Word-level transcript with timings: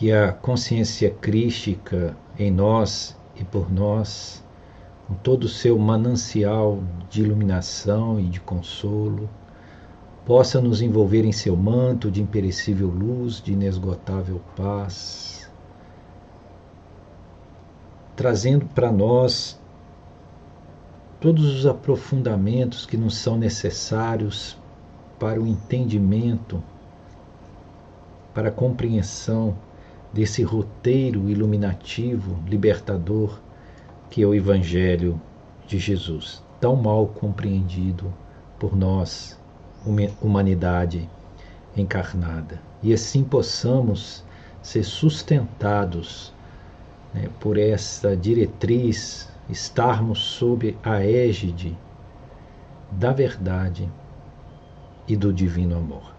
que 0.00 0.10
a 0.10 0.32
consciência 0.32 1.10
crística 1.10 2.16
em 2.38 2.50
nós 2.50 3.14
e 3.36 3.44
por 3.44 3.70
nós, 3.70 4.42
com 5.06 5.12
todo 5.12 5.44
o 5.44 5.48
seu 5.48 5.78
manancial 5.78 6.82
de 7.10 7.20
iluminação 7.20 8.18
e 8.18 8.24
de 8.24 8.40
consolo, 8.40 9.28
possa 10.24 10.58
nos 10.58 10.80
envolver 10.80 11.26
em 11.26 11.32
seu 11.32 11.54
manto 11.54 12.10
de 12.10 12.22
imperecível 12.22 12.88
luz, 12.88 13.42
de 13.42 13.52
inesgotável 13.52 14.40
paz, 14.56 15.50
trazendo 18.16 18.64
para 18.64 18.90
nós 18.90 19.60
todos 21.20 21.44
os 21.44 21.66
aprofundamentos 21.66 22.86
que 22.86 22.96
nos 22.96 23.18
são 23.18 23.36
necessários 23.36 24.56
para 25.18 25.38
o 25.38 25.46
entendimento, 25.46 26.62
para 28.32 28.48
a 28.48 28.50
compreensão 28.50 29.54
desse 30.12 30.42
roteiro 30.42 31.28
iluminativo, 31.28 32.42
libertador, 32.46 33.38
que 34.10 34.22
é 34.22 34.26
o 34.26 34.34
Evangelho 34.34 35.20
de 35.66 35.78
Jesus, 35.78 36.42
tão 36.60 36.74
mal 36.76 37.06
compreendido 37.06 38.12
por 38.58 38.76
nós, 38.76 39.38
humanidade 40.20 41.08
encarnada. 41.76 42.60
E 42.82 42.92
assim 42.92 43.22
possamos 43.22 44.24
ser 44.62 44.82
sustentados 44.82 46.32
né, 47.14 47.28
por 47.38 47.56
essa 47.56 48.16
diretriz, 48.16 49.28
estarmos 49.48 50.18
sob 50.18 50.76
a 50.82 51.04
égide 51.04 51.76
da 52.90 53.12
verdade 53.12 53.88
e 55.06 55.16
do 55.16 55.32
divino 55.32 55.76
amor. 55.76 56.14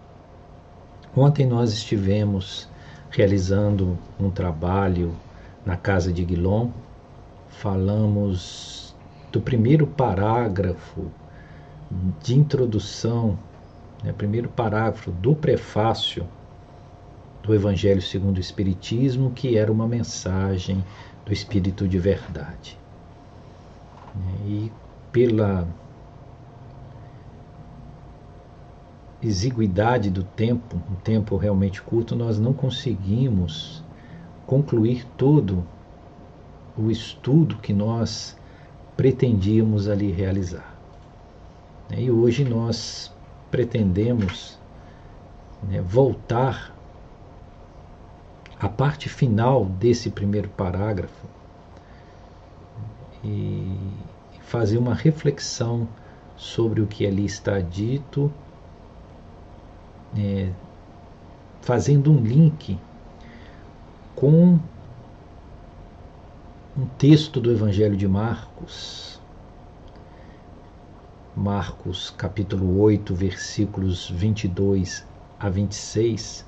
Ontem 1.14 1.46
nós 1.46 1.72
estivemos 1.72 2.68
realizando 3.12 3.96
um 4.18 4.30
trabalho 4.30 5.14
na 5.64 5.76
casa 5.76 6.12
de 6.12 6.24
Guilom, 6.24 6.70
falamos 7.48 8.94
do 9.30 9.40
primeiro 9.40 9.86
parágrafo 9.86 11.06
de 12.22 12.34
introdução, 12.34 13.38
né, 14.02 14.12
primeiro 14.12 14.48
parágrafo 14.48 15.10
do 15.10 15.34
prefácio 15.34 16.26
do 17.42 17.54
Evangelho 17.54 18.00
segundo 18.00 18.38
o 18.38 18.40
Espiritismo, 18.40 19.30
que 19.32 19.56
era 19.56 19.70
uma 19.70 19.86
mensagem 19.86 20.82
do 21.26 21.32
Espírito 21.32 21.86
de 21.86 21.98
verdade. 21.98 22.78
E 24.46 24.72
pela 25.10 25.66
exiguidade 29.22 30.10
do 30.10 30.24
tempo, 30.24 30.76
um 30.90 30.96
tempo 30.96 31.36
realmente 31.36 31.80
curto, 31.80 32.16
nós 32.16 32.38
não 32.38 32.52
conseguimos 32.52 33.82
concluir 34.46 35.06
todo 35.16 35.64
o 36.76 36.90
estudo 36.90 37.56
que 37.56 37.72
nós 37.72 38.36
pretendíamos 38.96 39.88
ali 39.88 40.10
realizar. 40.10 40.74
E 41.96 42.10
hoje 42.10 42.44
nós 42.44 43.12
pretendemos 43.50 44.58
né, 45.62 45.80
voltar 45.80 46.74
à 48.58 48.68
parte 48.68 49.08
final 49.08 49.64
desse 49.64 50.10
primeiro 50.10 50.48
parágrafo 50.48 51.26
e 53.22 53.76
fazer 54.40 54.78
uma 54.78 54.94
reflexão 54.94 55.86
sobre 56.36 56.80
o 56.80 56.86
que 56.86 57.06
ali 57.06 57.24
está 57.24 57.60
dito 57.60 58.32
é, 60.16 60.50
fazendo 61.60 62.12
um 62.12 62.22
link 62.22 62.78
com 64.14 64.58
um 66.76 66.86
texto 66.98 67.40
do 67.40 67.50
Evangelho 67.50 67.96
de 67.96 68.08
Marcos, 68.08 69.20
Marcos 71.36 72.10
capítulo 72.10 72.80
8, 72.80 73.14
versículos 73.14 74.10
22 74.10 75.06
a 75.40 75.48
26, 75.48 76.46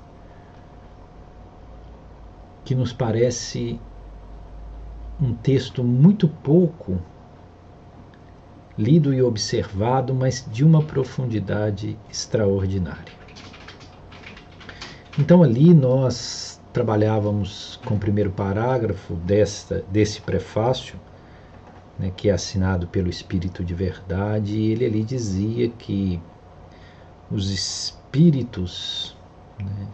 que 2.64 2.74
nos 2.74 2.92
parece 2.92 3.80
um 5.20 5.34
texto 5.34 5.82
muito 5.82 6.28
pouco 6.28 6.98
lido 8.76 9.14
e 9.14 9.22
observado, 9.22 10.14
mas 10.14 10.44
de 10.50 10.64
uma 10.64 10.82
profundidade 10.82 11.98
extraordinária. 12.10 13.23
Então 15.16 15.44
ali 15.44 15.72
nós 15.72 16.60
trabalhávamos 16.72 17.78
com 17.84 17.94
o 17.94 17.98
primeiro 17.98 18.32
parágrafo 18.32 19.14
desta, 19.14 19.84
desse 19.88 20.20
prefácio, 20.20 20.98
né, 21.96 22.10
que 22.16 22.28
é 22.28 22.32
assinado 22.32 22.88
pelo 22.88 23.08
Espírito 23.08 23.62
de 23.64 23.72
Verdade, 23.74 24.56
e 24.56 24.72
ele 24.72 24.84
ali 24.84 25.04
dizia 25.04 25.68
que 25.68 26.20
os 27.30 27.48
espíritos 27.48 29.16
né, 29.56 29.86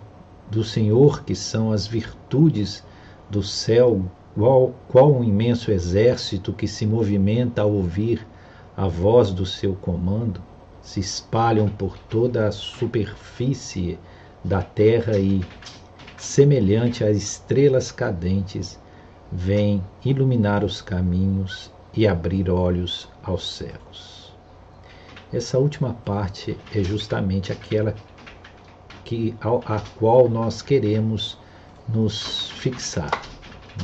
do 0.50 0.64
Senhor, 0.64 1.22
que 1.22 1.34
são 1.34 1.70
as 1.70 1.86
virtudes 1.86 2.82
do 3.28 3.42
céu, 3.42 4.02
qual, 4.34 4.74
qual 4.88 5.12
um 5.12 5.22
imenso 5.22 5.70
exército 5.70 6.50
que 6.50 6.66
se 6.66 6.86
movimenta 6.86 7.60
ao 7.60 7.70
ouvir 7.70 8.26
a 8.74 8.88
voz 8.88 9.32
do 9.32 9.44
seu 9.44 9.74
comando, 9.74 10.40
se 10.80 10.98
espalham 10.98 11.68
por 11.68 11.98
toda 11.98 12.48
a 12.48 12.52
superfície 12.52 13.98
da 14.44 14.62
terra 14.62 15.18
e, 15.18 15.40
semelhante 16.16 17.04
às 17.04 17.16
estrelas 17.16 17.92
cadentes, 17.92 18.78
vem 19.30 19.82
iluminar 20.04 20.64
os 20.64 20.80
caminhos 20.80 21.70
e 21.94 22.06
abrir 22.06 22.50
olhos 22.50 23.08
aos 23.22 23.56
cegos. 23.56 24.32
Essa 25.32 25.58
última 25.58 25.94
parte 25.94 26.58
é 26.74 26.82
justamente 26.82 27.52
aquela 27.52 27.94
que, 29.04 29.34
a 29.40 29.80
qual 29.98 30.28
nós 30.28 30.62
queremos 30.62 31.38
nos 31.88 32.50
fixar. 32.50 33.10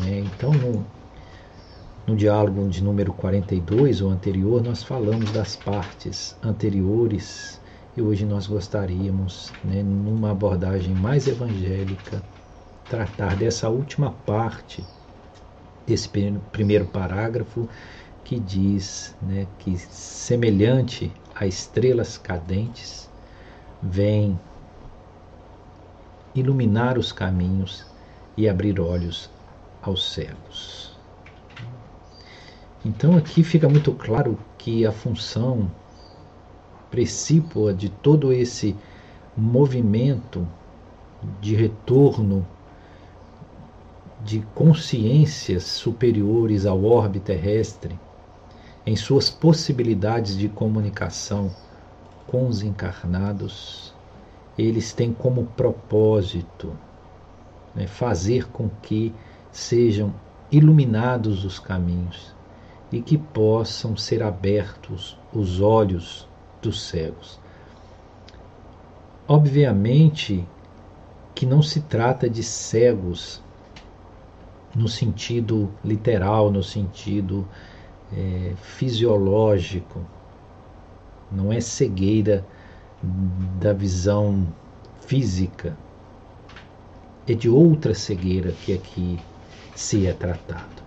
Né? 0.01 0.21
Então, 0.21 0.53
no, 0.53 0.85
no 2.07 2.17
diálogo 2.17 2.69
de 2.69 2.83
número 2.83 3.13
42, 3.13 4.01
ou 4.03 4.11
anterior, 4.11 4.63
nós 4.63 4.83
falamos 4.83 5.31
das 5.31 5.57
partes 5.57 6.37
anteriores 6.43 7.61
e 7.97 8.03
hoje 8.03 8.27
nós 8.27 8.47
gostaríamos, 8.47 9.53
né, 9.65 9.83
numa 9.83 10.31
abordagem 10.31 10.95
mais 10.95 11.27
evangélica, 11.27 12.23
tratar 12.89 13.37
dessa 13.37 13.71
última 13.71 14.13
parte 14.13 14.85
desse 15.87 16.09
primeiro 16.53 16.87
parágrafo 16.87 17.69
que 18.23 18.39
diz 18.39 19.17
né, 19.23 19.47
que, 19.59 19.79
semelhante 19.79 21.11
a 21.35 21.47
estrelas 21.47 22.19
cadentes, 22.19 23.09
vem 23.83 24.39
iluminar 26.35 26.99
os 26.99 27.13
caminhos 27.13 27.87
e 28.37 28.47
abrir 28.47 28.79
olhos 28.79 29.31
aos 29.81 30.13
cegos. 30.13 31.01
Então 32.85 33.17
aqui 33.17 33.43
fica 33.43 33.69
muito 33.69 33.95
claro 33.95 34.39
que 34.59 34.85
a 34.85 34.93
função 34.93 35.71
precípua 36.91 37.75
de 37.75 37.89
todo 37.89 38.33
esse 38.33 38.77
movimento 39.37 40.47
de 41.41 41.55
retorno 41.55 42.47
de 44.25 44.41
consciências 44.55 45.65
superiores 45.65 46.67
ao 46.67 46.85
orbe 46.85 47.21
terrestre, 47.21 47.99
em 48.85 48.97
suas 48.97 49.29
possibilidades 49.29 50.37
de 50.37 50.49
comunicação 50.49 51.51
com 52.27 52.49
os 52.49 52.63
encarnados, 52.63 53.95
eles 54.57 54.93
têm 54.93 55.13
como 55.13 55.47
propósito 55.57 56.77
né, 57.75 57.87
fazer 57.87 58.49
com 58.49 58.69
que 58.83 59.15
sejam 59.53 60.15
iluminados 60.51 61.45
os 61.45 61.59
caminhos 61.59 62.35
e 62.91 63.01
que 63.01 63.19
possam 63.19 63.97
ser 63.97 64.23
abertos 64.23 65.19
os 65.33 65.61
olhos 65.61 66.26
dos 66.67 66.83
cegos. 66.83 67.39
Obviamente 69.29 70.45
que 71.35 71.47
não 71.47 71.63
se 71.63 71.81
trata 71.81 72.29
de 72.29 72.43
cegos 72.43 73.43
no 74.75 74.89
sentido 74.89 75.71
literal, 75.85 76.51
no 76.51 76.63
sentido 76.63 77.47
é, 78.13 78.53
fisiológico, 78.61 80.01
não 81.31 81.53
é 81.53 81.61
cegueira 81.61 82.45
da 83.61 83.73
visão 83.73 84.47
física, 85.01 85.77
é 87.27 87.35
de 87.35 87.49
outra 87.49 87.95
cegueira 87.95 88.53
que 88.53 88.73
aqui 88.75 89.19
se 89.75 90.07
é 90.07 90.13
tratado. 90.13 90.83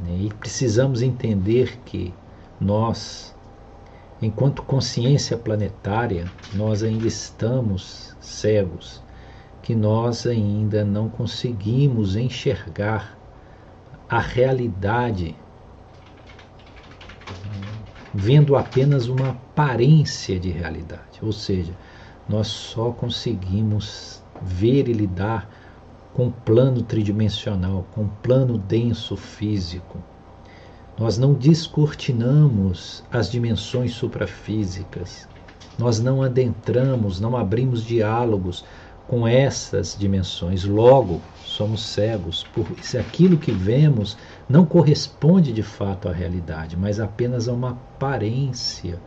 Né? 0.00 0.24
E 0.24 0.34
precisamos 0.34 1.02
entender 1.02 1.78
que 1.84 2.12
nós, 2.60 3.34
Enquanto 4.22 4.62
consciência 4.62 5.36
planetária, 5.36 6.30
nós 6.52 6.82
ainda 6.82 7.06
estamos 7.06 8.14
cegos, 8.20 9.02
que 9.62 9.74
nós 9.74 10.26
ainda 10.26 10.84
não 10.84 11.08
conseguimos 11.08 12.16
enxergar 12.16 13.16
a 14.06 14.18
realidade, 14.18 15.34
vendo 18.12 18.56
apenas 18.56 19.08
uma 19.08 19.30
aparência 19.30 20.38
de 20.38 20.50
realidade. 20.50 21.20
Ou 21.22 21.32
seja, 21.32 21.72
nós 22.28 22.48
só 22.48 22.90
conseguimos 22.90 24.22
ver 24.42 24.88
e 24.88 24.92
lidar 24.92 25.48
com 26.12 26.26
o 26.26 26.32
plano 26.32 26.82
tridimensional, 26.82 27.86
com 27.94 28.02
o 28.02 28.10
plano 28.22 28.58
denso 28.58 29.16
físico. 29.16 29.98
Nós 31.00 31.16
não 31.16 31.32
descortinamos 31.32 33.02
as 33.10 33.30
dimensões 33.30 33.94
suprafísicas. 33.94 35.26
Nós 35.78 35.98
não 35.98 36.22
adentramos, 36.22 37.18
não 37.18 37.38
abrimos 37.38 37.82
diálogos 37.82 38.66
com 39.08 39.26
essas 39.26 39.96
dimensões. 39.98 40.62
Logo, 40.62 41.22
somos 41.42 41.86
cegos, 41.86 42.44
por 42.52 42.66
se 42.82 42.98
aquilo 42.98 43.38
que 43.38 43.50
vemos 43.50 44.18
não 44.46 44.66
corresponde 44.66 45.54
de 45.54 45.62
fato 45.62 46.06
à 46.06 46.12
realidade, 46.12 46.76
mas 46.76 47.00
apenas 47.00 47.48
a 47.48 47.54
uma 47.54 47.70
aparência 47.70 49.00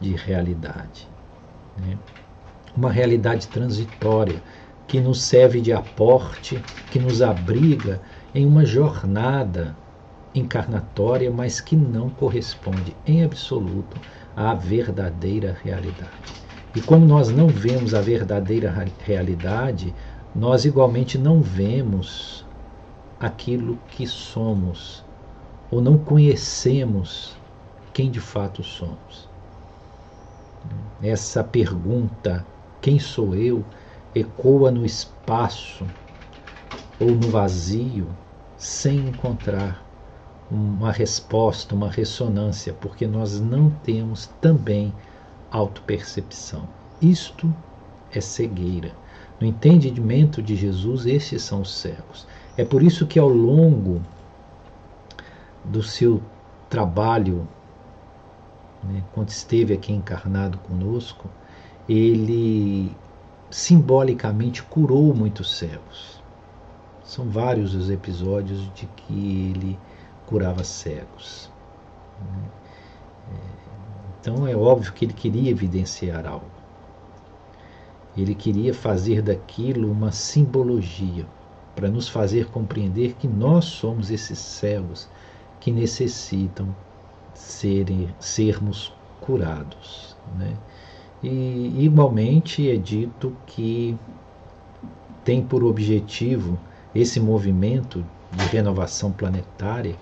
de 0.00 0.14
realidade. 0.14 1.08
Né? 1.76 1.98
Uma 2.76 2.92
realidade 2.92 3.48
transitória 3.48 4.40
que 4.86 5.00
nos 5.00 5.20
serve 5.20 5.60
de 5.60 5.72
aporte, 5.72 6.62
que 6.92 7.00
nos 7.00 7.20
abriga 7.20 8.00
em 8.32 8.46
uma 8.46 8.64
jornada 8.64 9.76
encarnatória, 10.34 11.30
mas 11.30 11.60
que 11.60 11.76
não 11.76 12.08
corresponde 12.10 12.96
em 13.06 13.22
absoluto 13.22 14.00
à 14.36 14.54
verdadeira 14.54 15.56
realidade. 15.62 16.10
E 16.74 16.80
como 16.80 17.04
nós 17.04 17.30
não 17.30 17.48
vemos 17.48 17.94
a 17.94 18.00
verdadeira 18.00 18.86
realidade, 19.04 19.94
nós 20.34 20.64
igualmente 20.64 21.18
não 21.18 21.42
vemos 21.42 22.46
aquilo 23.20 23.78
que 23.90 24.06
somos, 24.06 25.04
ou 25.70 25.82
não 25.82 25.98
conhecemos 25.98 27.36
quem 27.92 28.10
de 28.10 28.20
fato 28.20 28.62
somos. 28.62 29.28
Essa 31.02 31.44
pergunta, 31.44 32.46
quem 32.80 32.98
sou 32.98 33.34
eu, 33.34 33.64
ecoa 34.14 34.70
no 34.70 34.86
espaço 34.86 35.86
ou 36.98 37.10
no 37.10 37.28
vazio, 37.28 38.06
sem 38.56 39.08
encontrar 39.08 39.91
uma 40.52 40.92
resposta, 40.92 41.74
uma 41.74 41.90
ressonância, 41.90 42.74
porque 42.74 43.06
nós 43.06 43.40
não 43.40 43.70
temos 43.82 44.26
também 44.38 44.92
autopercepção. 45.50 46.68
Isto 47.00 47.52
é 48.12 48.20
cegueira. 48.20 48.92
No 49.40 49.46
entendimento 49.46 50.42
de 50.42 50.54
Jesus, 50.54 51.06
esses 51.06 51.42
são 51.42 51.62
os 51.62 51.74
cegos. 51.74 52.26
É 52.56 52.64
por 52.64 52.82
isso 52.82 53.06
que 53.06 53.18
ao 53.18 53.28
longo 53.28 54.02
do 55.64 55.82
seu 55.82 56.22
trabalho, 56.68 57.48
né, 58.84 59.02
quando 59.14 59.30
esteve 59.30 59.72
aqui 59.72 59.92
encarnado 59.92 60.58
conosco, 60.58 61.30
ele 61.88 62.94
simbolicamente 63.50 64.62
curou 64.62 65.14
muitos 65.14 65.56
cegos. 65.56 66.20
São 67.02 67.28
vários 67.28 67.74
os 67.74 67.90
episódios 67.90 68.70
de 68.74 68.86
que 68.86 69.54
ele 69.54 69.78
curava 70.26 70.64
cegos. 70.64 71.50
Né? 72.20 72.48
Então 74.20 74.46
é 74.46 74.56
óbvio 74.56 74.92
que 74.92 75.04
ele 75.04 75.12
queria 75.12 75.50
evidenciar 75.50 76.26
algo. 76.26 76.46
Ele 78.16 78.34
queria 78.34 78.74
fazer 78.74 79.22
daquilo 79.22 79.90
uma 79.90 80.12
simbologia 80.12 81.26
para 81.74 81.88
nos 81.88 82.08
fazer 82.08 82.48
compreender 82.50 83.14
que 83.14 83.26
nós 83.26 83.64
somos 83.64 84.10
esses 84.10 84.38
cegos 84.38 85.08
que 85.58 85.72
necessitam 85.72 86.74
serem, 87.34 88.14
sermos 88.20 88.92
curados. 89.20 90.16
Né? 90.38 90.56
E 91.22 91.84
igualmente 91.84 92.70
é 92.70 92.76
dito 92.76 93.34
que 93.46 93.96
tem 95.24 95.42
por 95.42 95.64
objetivo 95.64 96.58
esse 96.94 97.18
movimento 97.18 98.04
de 98.32 98.44
renovação 98.46 99.12
planetária, 99.12 99.96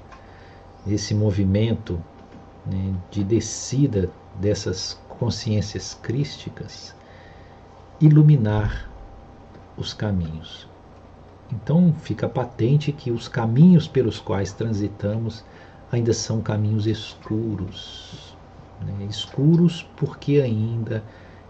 esse 0.86 1.14
movimento 1.14 2.00
né, 2.66 2.94
de 3.10 3.22
descida 3.24 4.10
dessas 4.40 5.00
consciências 5.08 5.98
crísticas, 6.02 6.94
iluminar 8.00 8.90
os 9.76 9.92
caminhos. 9.92 10.68
Então 11.52 11.92
fica 12.00 12.28
patente 12.28 12.92
que 12.92 13.10
os 13.10 13.28
caminhos 13.28 13.88
pelos 13.88 14.18
quais 14.18 14.52
transitamos 14.52 15.44
ainda 15.90 16.12
são 16.12 16.40
caminhos 16.40 16.86
escuros. 16.86 18.36
Né? 18.80 19.06
Escuros 19.10 19.86
porque 19.96 20.40
ainda 20.40 21.02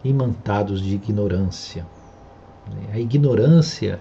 imantados 0.03 0.81
de 0.81 0.95
ignorância. 0.95 1.87
Né? 2.67 2.95
A 2.95 2.99
ignorância 2.99 4.01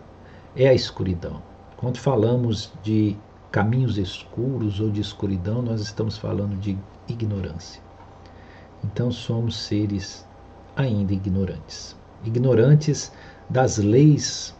é 0.55 0.67
a 0.67 0.73
escuridão. 0.73 1.41
Quando 1.77 1.97
falamos 1.97 2.71
de 2.81 3.15
caminhos 3.51 3.97
escuros 3.97 4.79
ou 4.79 4.89
de 4.89 5.01
escuridão, 5.01 5.61
nós 5.61 5.81
estamos 5.81 6.17
falando 6.17 6.55
de 6.57 6.77
ignorância. 7.07 7.81
Então 8.83 9.11
somos 9.11 9.57
seres 9.57 10.25
ainda 10.75 11.13
ignorantes. 11.13 11.95
Ignorantes 12.23 13.11
das 13.49 13.77
leis 13.77 14.55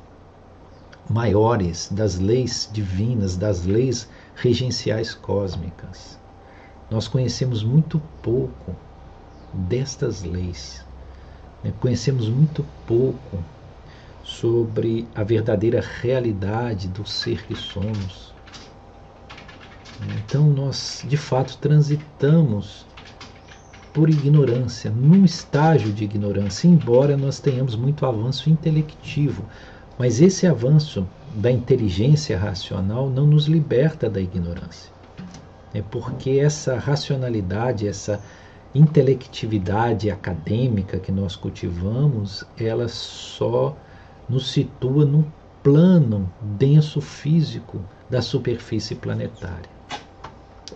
maiores, 1.09 1.89
das 1.91 2.19
leis 2.19 2.69
divinas, 2.71 3.35
das 3.35 3.65
leis 3.65 4.09
regenciais 4.35 5.13
cósmicas. 5.13 6.19
Nós 6.89 7.07
conhecemos 7.07 7.63
muito 7.63 8.01
pouco 8.21 8.75
destas 9.53 10.23
leis. 10.23 10.85
Né? 11.63 11.73
Conhecemos 11.79 12.27
muito 12.27 12.65
pouco 12.85 13.43
sobre 14.23 15.07
a 15.15 15.23
verdadeira 15.23 15.81
realidade 16.01 16.87
do 16.87 17.05
ser 17.07 17.43
que 17.45 17.55
somos 17.55 18.33
então 20.07 20.49
nós 20.49 21.03
de 21.07 21.17
fato 21.17 21.57
transitamos 21.57 22.85
por 23.93 24.09
ignorância, 24.09 24.91
num 24.91 25.25
estágio 25.25 25.91
de 25.91 26.03
ignorância, 26.03 26.67
embora 26.67 27.17
nós 27.17 27.39
tenhamos 27.39 27.75
muito 27.75 28.05
avanço 28.05 28.49
intelectivo. 28.49 29.43
Mas 29.97 30.21
esse 30.21 30.47
avanço 30.47 31.07
da 31.35 31.51
inteligência 31.51 32.37
racional 32.37 33.09
não 33.09 33.25
nos 33.25 33.45
liberta 33.45 34.09
da 34.09 34.21
ignorância. 34.21 34.91
É 35.73 35.81
porque 35.81 36.31
essa 36.31 36.77
racionalidade, 36.77 37.87
essa 37.87 38.21
intelectividade 38.73 40.09
acadêmica 40.09 40.99
que 40.99 41.11
nós 41.11 41.35
cultivamos, 41.35 42.45
ela 42.57 42.87
só 42.87 43.75
nos 44.29 44.51
situa 44.51 45.03
num 45.03 45.25
plano 45.63 46.31
denso 46.41 47.01
físico 47.01 47.81
da 48.09 48.21
superfície 48.21 48.95
planetária 48.95 49.78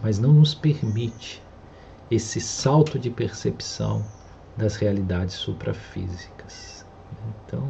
mas 0.01 0.19
não 0.19 0.33
nos 0.33 0.53
permite 0.53 1.41
esse 2.09 2.39
salto 2.39 2.97
de 2.97 3.09
percepção 3.09 4.03
das 4.55 4.75
realidades 4.75 5.35
suprafísicas. 5.35 6.85
Então, 7.45 7.67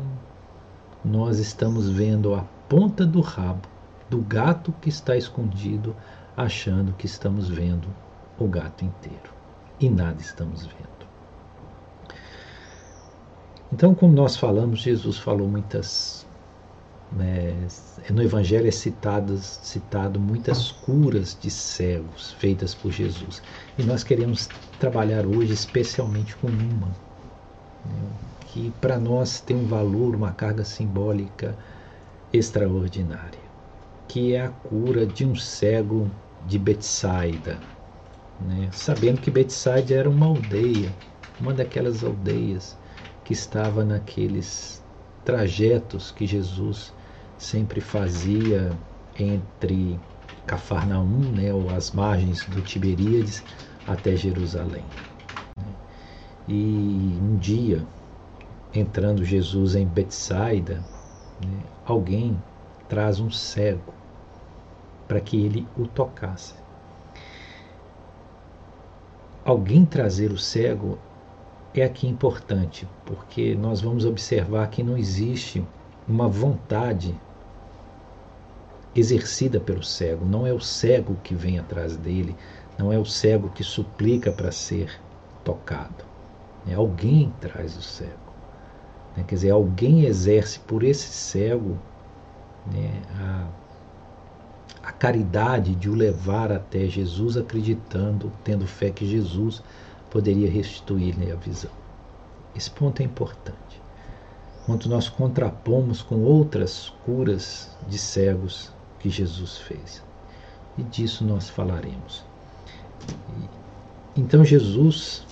nós 1.03 1.39
estamos 1.39 1.89
vendo 1.89 2.33
a 2.33 2.43
ponta 2.67 3.05
do 3.05 3.21
rabo 3.21 3.67
do 4.09 4.21
gato 4.21 4.73
que 4.81 4.89
está 4.89 5.17
escondido, 5.17 5.95
achando 6.37 6.93
que 6.93 7.05
estamos 7.05 7.49
vendo 7.49 7.87
o 8.37 8.47
gato 8.47 8.85
inteiro. 8.85 9.33
E 9.79 9.89
nada 9.89 10.21
estamos 10.21 10.65
vendo. 10.65 10.83
Então, 13.71 13.95
como 13.95 14.13
nós 14.13 14.35
falamos, 14.37 14.81
Jesus 14.81 15.17
falou 15.17 15.47
muitas 15.47 16.27
né, 17.15 17.67
no 18.09 18.23
Evangelho 18.23 18.67
é 18.67 18.71
citado, 18.71 19.37
citado 19.37 20.19
muitas 20.19 20.71
curas 20.71 21.37
de 21.39 21.49
cegos 21.49 22.31
feitas 22.33 22.73
por 22.73 22.91
Jesus. 22.91 23.41
E 23.77 23.83
nós 23.83 24.03
queremos 24.03 24.49
trabalhar 24.79 25.25
hoje 25.25 25.53
especialmente 25.53 26.35
com 26.37 26.47
uma, 26.47 26.87
né, 27.85 28.09
que 28.47 28.71
para 28.81 28.97
nós 28.97 29.39
tem 29.39 29.55
um 29.55 29.67
valor, 29.67 30.15
uma 30.15 30.31
carga 30.31 30.63
simbólica 30.63 31.55
extraordinária, 32.31 33.39
que 34.07 34.33
é 34.33 34.45
a 34.45 34.49
cura 34.49 35.05
de 35.05 35.25
um 35.25 35.35
cego 35.35 36.09
de 36.47 36.57
Betsaida. 36.57 37.59
Né, 38.41 38.69
sabendo 38.71 39.21
que 39.21 39.29
Betsaida 39.29 39.93
era 39.93 40.09
uma 40.09 40.25
aldeia, 40.25 40.91
uma 41.39 41.53
daquelas 41.53 42.03
aldeias 42.03 42.75
que 43.23 43.33
estava 43.33 43.85
naqueles 43.85 44.83
trajetos 45.23 46.11
que 46.11 46.25
Jesus 46.25 46.91
sempre 47.43 47.81
fazia 47.81 48.71
entre 49.19 49.99
Cafarnaum, 50.47 51.31
né, 51.33 51.53
ou 51.53 51.69
as 51.69 51.91
margens 51.91 52.45
do 52.45 52.61
Tiberíades, 52.61 53.43
até 53.87 54.15
Jerusalém. 54.15 54.83
E 56.47 57.17
um 57.21 57.35
dia, 57.37 57.85
entrando 58.73 59.23
Jesus 59.23 59.75
em 59.75 59.85
Betsaida, 59.85 60.83
né, 61.45 61.59
alguém 61.85 62.41
traz 62.87 63.19
um 63.19 63.29
cego 63.29 63.93
para 65.07 65.19
que 65.19 65.37
ele 65.37 65.67
o 65.77 65.85
tocasse. 65.85 66.55
Alguém 69.45 69.85
trazer 69.85 70.31
o 70.31 70.37
cego 70.37 70.97
é 71.73 71.83
aqui 71.83 72.07
importante, 72.07 72.87
porque 73.05 73.53
nós 73.55 73.81
vamos 73.81 74.05
observar 74.05 74.69
que 74.69 74.81
não 74.81 74.97
existe 74.97 75.61
uma 76.07 76.27
vontade 76.27 77.13
exercida 78.95 79.59
pelo 79.59 79.83
cego. 79.83 80.25
Não 80.25 80.45
é 80.45 80.53
o 80.53 80.59
cego 80.59 81.15
que 81.23 81.33
vem 81.33 81.59
atrás 81.59 81.97
dele, 81.97 82.35
não 82.77 82.91
é 82.91 82.97
o 82.97 83.05
cego 83.05 83.49
que 83.49 83.63
suplica 83.63 84.31
para 84.31 84.51
ser 84.51 84.91
tocado. 85.43 86.05
É 86.67 86.75
alguém 86.75 87.33
traz 87.41 87.75
o 87.77 87.81
cego. 87.81 88.11
Né? 89.15 89.23
Quer 89.27 89.35
dizer, 89.35 89.51
alguém 89.51 90.05
exerce 90.05 90.59
por 90.59 90.83
esse 90.83 91.07
cego 91.07 91.77
né, 92.71 93.01
a, 93.19 93.47
a 94.87 94.91
caridade 94.91 95.75
de 95.75 95.89
o 95.89 95.95
levar 95.95 96.51
até 96.51 96.87
Jesus, 96.87 97.35
acreditando, 97.35 98.31
tendo 98.43 98.65
fé 98.65 98.89
que 98.89 99.05
Jesus 99.05 99.61
poderia 100.09 100.49
restituir-lhe 100.49 101.31
a 101.31 101.35
visão. 101.35 101.71
Esse 102.55 102.69
ponto 102.69 103.01
é 103.01 103.05
importante. 103.05 103.81
Quando 104.65 104.87
nós 104.87 105.09
contrapomos 105.09 106.01
com 106.01 106.23
outras 106.23 106.93
curas 107.05 107.75
de 107.87 107.97
cegos 107.97 108.71
que 109.03 109.09
Jesus 109.09 109.57
fez. 109.57 110.01
E 110.77 110.83
disso 110.83 111.25
nós 111.25 111.49
falaremos. 111.49 112.23
Então 114.15 114.45
Jesus 114.45 115.25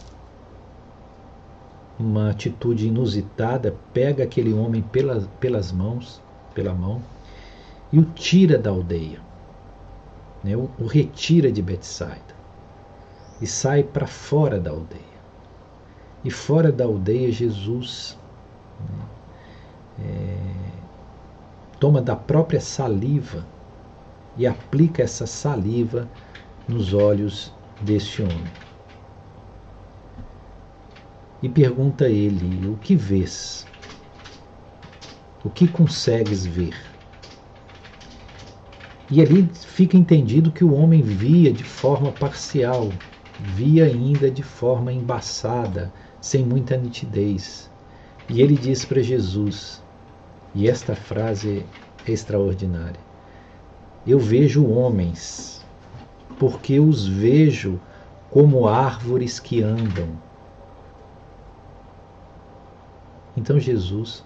uma 1.97 2.31
atitude 2.31 2.87
inusitada, 2.87 3.75
pega 3.93 4.23
aquele 4.23 4.51
homem 4.53 4.81
pelas, 4.81 5.27
pelas 5.39 5.71
mãos, 5.71 6.19
pela 6.53 6.73
mão, 6.73 7.01
e 7.93 7.99
o 7.99 8.03
tira 8.03 8.57
da 8.57 8.71
aldeia, 8.71 9.21
né? 10.43 10.55
o, 10.57 10.69
o 10.79 10.87
retira 10.87 11.51
de 11.51 11.61
Betsaida 11.61 12.35
e 13.39 13.45
sai 13.45 13.83
para 13.83 14.07
fora 14.07 14.59
da 14.59 14.71
aldeia. 14.71 15.01
E 16.23 16.31
fora 16.31 16.71
da 16.71 16.85
aldeia, 16.85 17.31
Jesus 17.31 18.17
né, 18.79 19.05
é, 19.99 20.37
toma 21.79 22.01
da 22.01 22.15
própria 22.15 22.61
saliva 22.61 23.45
e 24.37 24.47
aplica 24.47 25.03
essa 25.03 25.27
saliva 25.27 26.09
nos 26.67 26.93
olhos 26.93 27.53
deste 27.81 28.21
homem 28.21 28.61
e 31.41 31.49
pergunta 31.49 32.05
a 32.05 32.09
ele: 32.09 32.67
O 32.67 32.77
que 32.77 32.95
vês? 32.95 33.67
O 35.43 35.49
que 35.49 35.67
consegues 35.67 36.45
ver? 36.45 36.75
E 39.09 39.21
ali 39.21 39.49
fica 39.53 39.97
entendido 39.97 40.51
que 40.51 40.63
o 40.63 40.73
homem 40.73 41.01
via 41.01 41.51
de 41.51 41.63
forma 41.63 42.11
parcial, 42.11 42.89
via 43.39 43.85
ainda 43.85 44.31
de 44.31 44.43
forma 44.43 44.93
embaçada, 44.93 45.91
sem 46.21 46.45
muita 46.45 46.77
nitidez. 46.77 47.69
E 48.29 48.41
ele 48.41 48.55
diz 48.55 48.85
para 48.85 49.01
Jesus, 49.01 49.83
e 50.55 50.69
esta 50.69 50.95
frase 50.95 51.65
é 52.05 52.11
extraordinária: 52.11 53.10
Eu 54.05 54.19
vejo 54.19 54.65
homens, 54.65 55.65
porque 56.39 56.79
os 56.79 57.07
vejo 57.07 57.79
como 58.31 58.67
árvores 58.67 59.39
que 59.39 59.61
andam 59.61 60.09
Então 63.35 63.59
Jesus 63.59 64.23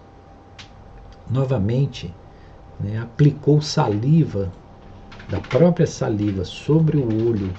novamente 1.29 2.13
né, 2.79 3.00
aplicou 3.00 3.62
saliva, 3.62 4.51
da 5.29 5.39
própria 5.39 5.88
saliva, 5.88 6.44
sobre 6.44 6.98
o 6.98 7.27
olho 7.27 7.50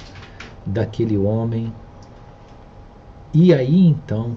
daquele 0.66 1.16
homem, 1.16 1.72
e 3.34 3.52
aí 3.52 3.86
então 3.86 4.36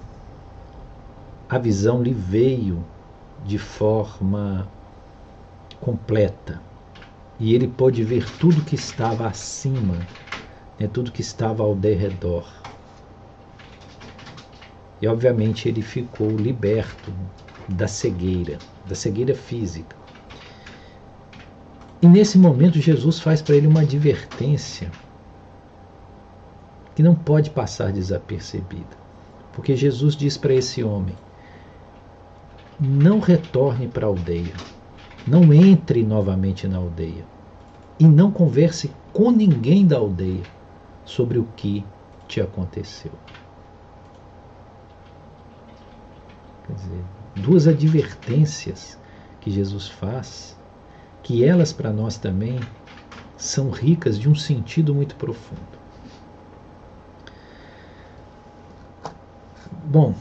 a 1.48 1.58
visão 1.58 2.02
lhe 2.02 2.14
veio 2.14 2.84
de 3.46 3.58
forma 3.58 4.68
completa. 5.82 6.69
E 7.40 7.56
ele 7.56 7.68
pôde 7.68 8.04
ver 8.04 8.26
tudo 8.38 8.64
que 8.64 8.76
estava 8.76 9.28
acima, 9.28 9.96
né, 10.80 10.88
tudo 10.92 11.12
que 11.12 11.22
estava 11.22 11.64
ao 11.64 11.74
derredor. 11.74 12.46
E 15.02 15.08
obviamente 15.08 15.70
ele 15.70 15.82
ficou 15.82 16.36
liberto 16.36 17.14
da 17.70 17.88
cegueira, 17.88 18.58
da 18.86 18.96
cegueira 18.96 19.34
física. 19.34 19.96
E 22.02 22.08
nesse 22.08 22.38
momento 22.38 22.80
Jesus 22.80 23.20
faz 23.20 23.42
para 23.42 23.56
ele 23.56 23.68
uma 23.68 23.82
advertência 23.82 24.92
que 26.96 27.04
não 27.04 27.16
pode 27.16 27.50
passar 27.50 27.94
desapercebida. 27.94 28.98
Porque 29.54 29.76
Jesus 29.76 30.16
diz 30.16 30.38
para 30.38 30.54
esse 30.54 30.84
homem: 30.84 31.16
não 32.80 33.20
retorne 33.20 33.88
para 33.88 34.06
a 34.06 34.10
aldeia, 34.10 34.54
não 35.28 35.54
entre 35.54 36.04
novamente 36.04 36.68
na 36.68 36.78
aldeia 36.78 37.26
e 38.00 38.06
não 38.06 38.32
converse 38.32 38.92
com 39.12 39.32
ninguém 39.32 39.86
da 39.86 39.98
aldeia 39.98 40.44
sobre 41.04 41.38
o 41.38 41.46
que 41.56 41.86
te 42.28 42.40
aconteceu. 42.40 43.12
Quer 46.66 46.74
dizer, 46.74 47.04
duas 47.36 47.68
advertências 47.68 48.98
que 49.42 49.50
Jesus 49.50 49.88
faz, 49.88 50.58
que 51.24 51.44
elas 51.44 51.74
para 51.74 51.92
nós 51.92 52.18
também 52.18 52.60
são 53.36 53.70
ricas 53.70 54.20
de 54.20 54.30
um 54.30 54.36
sentido 54.36 54.94
muito 54.94 55.16
profundo. 55.16 55.80
Bom, 59.86 60.14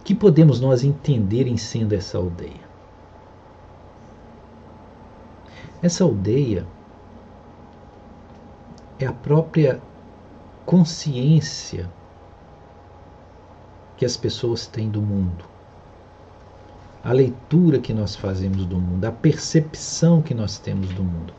o 0.00 0.02
que 0.02 0.14
podemos 0.14 0.60
nós 0.60 0.82
entender 0.82 1.46
em 1.46 1.56
sendo 1.56 1.92
essa 1.92 2.18
aldeia? 2.18 2.65
Essa 5.82 6.04
aldeia 6.04 6.66
é 8.98 9.06
a 9.06 9.12
própria 9.12 9.80
consciência 10.64 11.88
que 13.96 14.04
as 14.04 14.16
pessoas 14.16 14.66
têm 14.66 14.90
do 14.90 15.00
mundo, 15.00 15.44
a 17.04 17.12
leitura 17.12 17.78
que 17.78 17.94
nós 17.94 18.16
fazemos 18.16 18.66
do 18.66 18.78
mundo, 18.78 19.04
a 19.04 19.12
percepção 19.12 20.20
que 20.20 20.34
nós 20.34 20.58
temos 20.58 20.88
do 20.90 21.02
mundo, 21.02 21.32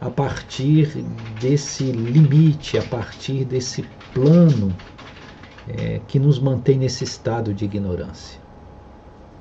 a 0.00 0.10
partir 0.10 1.02
desse 1.40 1.84
limite, 1.92 2.76
a 2.76 2.82
partir 2.82 3.44
desse 3.44 3.82
plano 4.12 4.74
é, 5.68 6.00
que 6.08 6.18
nos 6.18 6.38
mantém 6.38 6.76
nesse 6.76 7.04
estado 7.04 7.54
de 7.54 7.64
ignorância. 7.64 8.40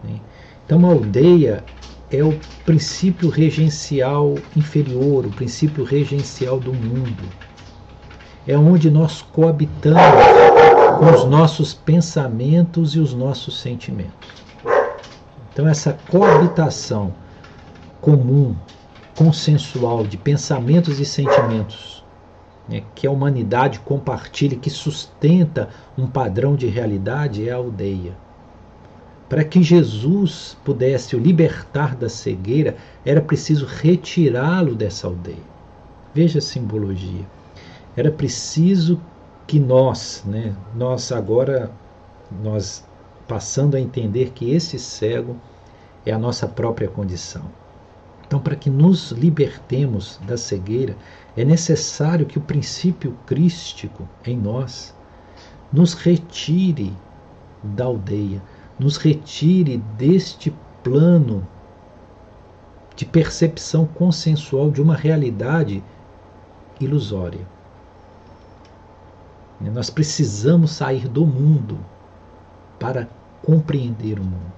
Né? 0.03 0.22
Então, 0.65 0.86
a 0.86 0.93
aldeia 0.93 1.63
é 2.12 2.24
o 2.24 2.38
princípio 2.65 3.30
regencial 3.30 4.36
inferior, 4.56 5.25
o 5.25 5.32
princípio 5.32 5.84
regencial 5.84 6.60
do 6.60 6.74
mundo. 6.74 7.24
É 8.46 8.58
onde 8.58 8.89
nós 8.91 9.22
coabitamos 9.22 10.00
com 11.00 11.06
os 11.13 11.25
nossos 11.25 11.74
pensamentos 11.74 12.96
e 12.96 13.00
os 13.00 13.13
nossos 13.13 13.60
sentimentos. 13.60 14.30
Então, 15.53 15.68
essa 15.68 15.98
coabitação 16.10 17.13
comum, 18.01 18.56
consensual 19.15 20.06
de 20.06 20.18
pensamentos 20.18 21.00
e 21.00 21.06
sentimentos 21.06 22.01
né, 22.68 22.84
que 22.96 23.06
a 23.06 23.12
humanidade 23.12 23.80
compartilha, 23.80 24.58
que 24.58 24.70
sustenta 24.70 25.70
um 25.98 26.08
padrão 26.08 26.56
de 26.56 26.68
realidade, 26.68 27.48
é 27.48 27.51
a 27.51 27.58
aldeia. 27.58 28.15
Para 29.32 29.46
que 29.46 29.64
Jesus 29.64 30.58
pudesse 30.62 31.16
o 31.16 31.20
libertar 31.20 31.96
da 31.96 32.10
cegueira, 32.10 32.76
era 33.06 33.22
preciso 33.22 33.66
retirá-lo 33.66 34.76
dessa 34.76 35.08
aldeia. 35.08 35.38
Veja 36.14 36.40
a 36.40 36.42
simbologia. 36.42 37.26
Era 37.96 38.12
preciso 38.12 39.00
que 39.48 39.58
nós, 39.58 40.22
né, 40.26 40.54
nós 40.76 41.14
agora, 41.14 41.72
nós 42.44 42.86
passando 43.26 43.76
a 43.76 43.80
entender 43.80 44.32
que 44.32 44.52
esse 44.52 44.78
cego 44.78 45.38
é 46.06 46.12
a 46.12 46.20
nossa 46.20 46.46
própria 46.46 46.90
condição. 46.90 47.46
Então, 48.28 48.38
para 48.38 48.58
que 48.58 48.70
nos 48.70 49.12
libertemos 49.12 50.20
da 50.28 50.36
cegueira, 50.36 50.98
é 51.38 51.46
necessário 51.46 52.26
que 52.26 52.38
o 52.38 52.42
princípio 52.42 53.18
crístico 53.26 54.06
em 54.26 54.36
nós 54.36 54.94
nos 55.72 55.94
retire 55.94 56.94
da 57.64 57.86
aldeia, 57.86 58.42
nos 58.82 58.98
retire 58.98 59.78
deste 59.96 60.52
plano 60.84 61.48
de 62.96 63.06
percepção 63.06 63.86
consensual 63.86 64.72
de 64.72 64.82
uma 64.82 64.96
realidade 64.96 65.84
ilusória. 66.80 67.48
Nós 69.60 69.92
precisamos 69.92 70.72
sair 70.72 71.08
do 71.08 71.28
mundo 71.28 71.78
para 72.80 73.08
compreender 73.44 74.20
o 74.20 74.24
mundo. 74.24 74.52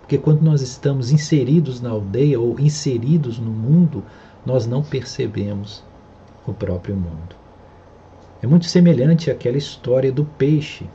Porque 0.00 0.18
quando 0.18 0.42
nós 0.42 0.60
estamos 0.60 1.12
inseridos 1.12 1.80
na 1.80 1.90
aldeia 1.90 2.40
ou 2.40 2.58
inseridos 2.58 3.38
no 3.38 3.52
mundo, 3.52 4.02
nós 4.44 4.66
não 4.66 4.82
percebemos 4.82 5.84
o 6.44 6.52
próprio 6.52 6.96
mundo. 6.96 7.36
É 8.42 8.48
muito 8.48 8.66
semelhante 8.66 9.30
àquela 9.30 9.56
história 9.56 10.10
do 10.10 10.24
peixe, 10.24 10.90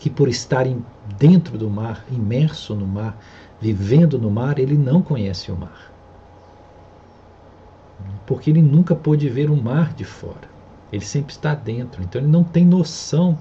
que 0.00 0.08
por 0.08 0.30
estar 0.30 0.66
dentro 1.18 1.58
do 1.58 1.68
mar, 1.68 2.06
imerso 2.10 2.74
no 2.74 2.86
mar, 2.86 3.18
vivendo 3.60 4.18
no 4.18 4.30
mar, 4.30 4.58
ele 4.58 4.76
não 4.76 5.02
conhece 5.02 5.52
o 5.52 5.56
mar. 5.56 5.92
Porque 8.26 8.48
ele 8.48 8.62
nunca 8.62 8.96
pôde 8.96 9.28
ver 9.28 9.50
o 9.50 9.56
mar 9.56 9.92
de 9.92 10.04
fora. 10.04 10.48
Ele 10.90 11.04
sempre 11.04 11.34
está 11.34 11.54
dentro. 11.54 12.02
Então 12.02 12.18
ele 12.18 12.30
não 12.30 12.42
tem 12.42 12.64
noção 12.64 13.38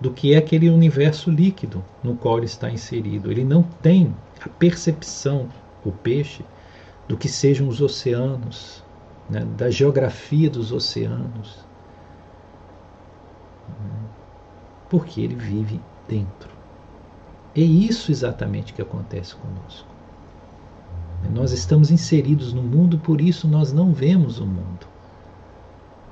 do 0.00 0.12
que 0.12 0.32
é 0.32 0.36
aquele 0.36 0.70
universo 0.70 1.28
líquido 1.28 1.82
no 2.04 2.14
qual 2.14 2.36
ele 2.36 2.46
está 2.46 2.70
inserido. 2.70 3.28
Ele 3.28 3.42
não 3.42 3.64
tem 3.64 4.14
a 4.40 4.48
percepção, 4.48 5.48
o 5.84 5.90
peixe, 5.90 6.44
do 7.08 7.16
que 7.16 7.28
sejam 7.28 7.66
os 7.66 7.80
oceanos, 7.80 8.84
né, 9.28 9.44
da 9.56 9.70
geografia 9.70 10.48
dos 10.48 10.70
oceanos. 10.70 11.66
Porque 14.88 15.20
ele 15.20 15.34
vive 15.34 15.80
dentro. 16.08 16.50
É 17.54 17.60
isso 17.60 18.12
exatamente 18.12 18.72
que 18.72 18.82
acontece 18.82 19.34
conosco. 19.34 19.88
Nós 21.32 21.52
estamos 21.52 21.90
inseridos 21.90 22.52
no 22.52 22.62
mundo, 22.62 22.98
por 22.98 23.20
isso 23.20 23.48
nós 23.48 23.72
não 23.72 23.92
vemos 23.92 24.38
o 24.38 24.46
mundo. 24.46 24.86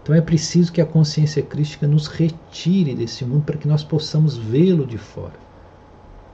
Então 0.02 0.14
é 0.14 0.20
preciso 0.20 0.72
que 0.72 0.80
a 0.80 0.86
consciência 0.86 1.42
crística 1.42 1.86
nos 1.86 2.08
retire 2.08 2.94
desse 2.94 3.24
mundo 3.24 3.44
para 3.44 3.56
que 3.56 3.68
nós 3.68 3.82
possamos 3.82 4.36
vê-lo 4.36 4.86
de 4.86 4.98
fora, 4.98 5.38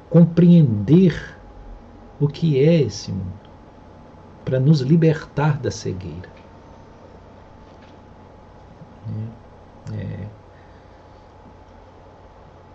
compreender 0.09 1.37
o 2.19 2.27
que 2.27 2.59
é 2.59 2.83
esse 2.83 3.13
mundo, 3.13 3.51
para 4.45 4.59
nos 4.59 4.81
libertar 4.81 5.59
da 5.59 5.71
cegueira. 5.71 6.29
É, 9.93 9.95
é. 9.95 10.27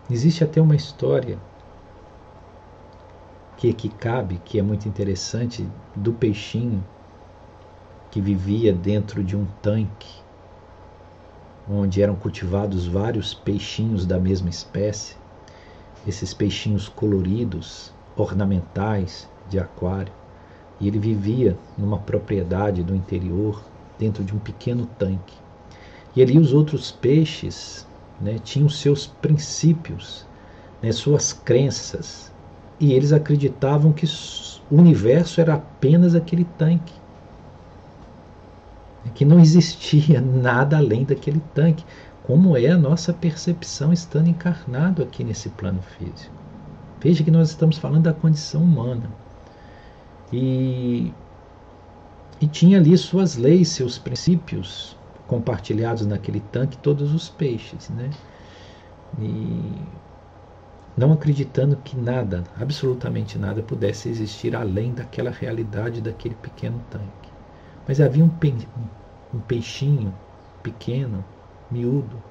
Existe 0.09 0.43
até 0.43 0.61
uma 0.61 0.75
história 0.75 1.39
que 3.57 3.69
aqui 3.69 3.89
cabe, 3.89 4.39
que 4.45 4.59
é 4.59 4.61
muito 4.61 4.87
interessante, 4.87 5.67
do 5.95 6.13
peixinho 6.13 6.83
que 8.11 8.21
vivia 8.21 8.71
dentro 8.71 9.23
de 9.23 9.35
um 9.35 9.45
tanque 9.63 10.25
onde 11.67 12.03
eram 12.03 12.15
cultivados 12.15 12.85
vários 12.85 13.33
peixinhos 13.33 14.05
da 14.05 14.19
mesma 14.19 14.49
espécie, 14.49 15.15
esses 16.07 16.33
peixinhos 16.33 16.87
coloridos, 16.87 17.91
ornamentais 18.15 19.27
de 19.49 19.57
aquário, 19.57 20.13
e 20.79 20.87
ele 20.87 20.99
vivia 20.99 21.57
numa 21.75 21.97
propriedade 21.97 22.83
do 22.83 22.95
interior, 22.95 23.63
dentro 23.97 24.23
de 24.23 24.35
um 24.35 24.39
pequeno 24.39 24.85
tanque. 24.99 25.33
E 26.15 26.21
ali 26.21 26.37
os 26.37 26.53
outros 26.53 26.91
peixes 26.91 27.87
né, 28.21 28.39
tinham 28.43 28.69
seus 28.69 29.07
princípios, 29.07 30.25
né, 30.81 30.91
suas 30.91 31.33
crenças, 31.33 32.31
e 32.79 32.93
eles 32.93 33.13
acreditavam 33.13 33.93
que 33.93 34.05
o 34.69 34.75
universo 34.75 35.39
era 35.39 35.55
apenas 35.55 36.15
aquele 36.15 36.45
tanque 36.57 36.93
que 39.13 39.25
não 39.25 39.39
existia 39.39 40.19
nada 40.21 40.77
além 40.77 41.03
daquele 41.03 41.41
tanque, 41.53 41.85
como 42.23 42.57
é 42.57 42.67
a 42.67 42.77
nossa 42.77 43.13
percepção 43.13 43.93
estando 43.93 44.27
encarnado 44.27 45.03
aqui 45.03 45.23
nesse 45.23 45.49
plano 45.49 45.81
físico. 45.81 46.33
Veja 46.99 47.23
que 47.23 47.29
nós 47.29 47.49
estamos 47.49 47.77
falando 47.77 48.03
da 48.03 48.13
condição 48.13 48.63
humana. 48.63 49.09
E, 50.33 51.13
e 52.41 52.47
tinha 52.47 52.79
ali 52.79 52.97
suas 52.97 53.35
leis, 53.35 53.69
seus 53.69 53.99
princípios 53.99 54.94
compartilhados 55.27 56.05
naquele 56.05 56.39
tanque, 56.39 56.77
todos 56.77 57.13
os 57.13 57.29
peixes, 57.29 57.89
né? 57.89 58.09
E 59.19 59.71
não 60.97 61.11
acreditando 61.11 61.77
que 61.77 61.97
nada, 61.97 62.43
absolutamente 62.59 63.37
nada, 63.37 63.61
pudesse 63.61 64.09
existir 64.09 64.55
além 64.55 64.93
daquela 64.93 65.31
realidade 65.31 66.01
daquele 66.01 66.35
pequeno 66.35 66.79
tanque. 66.89 67.29
Mas 67.87 67.99
havia 67.99 68.23
um, 68.23 68.31
um 69.33 69.39
peixinho 69.41 70.13
pequeno, 70.63 71.23
miúdo, 71.69 72.23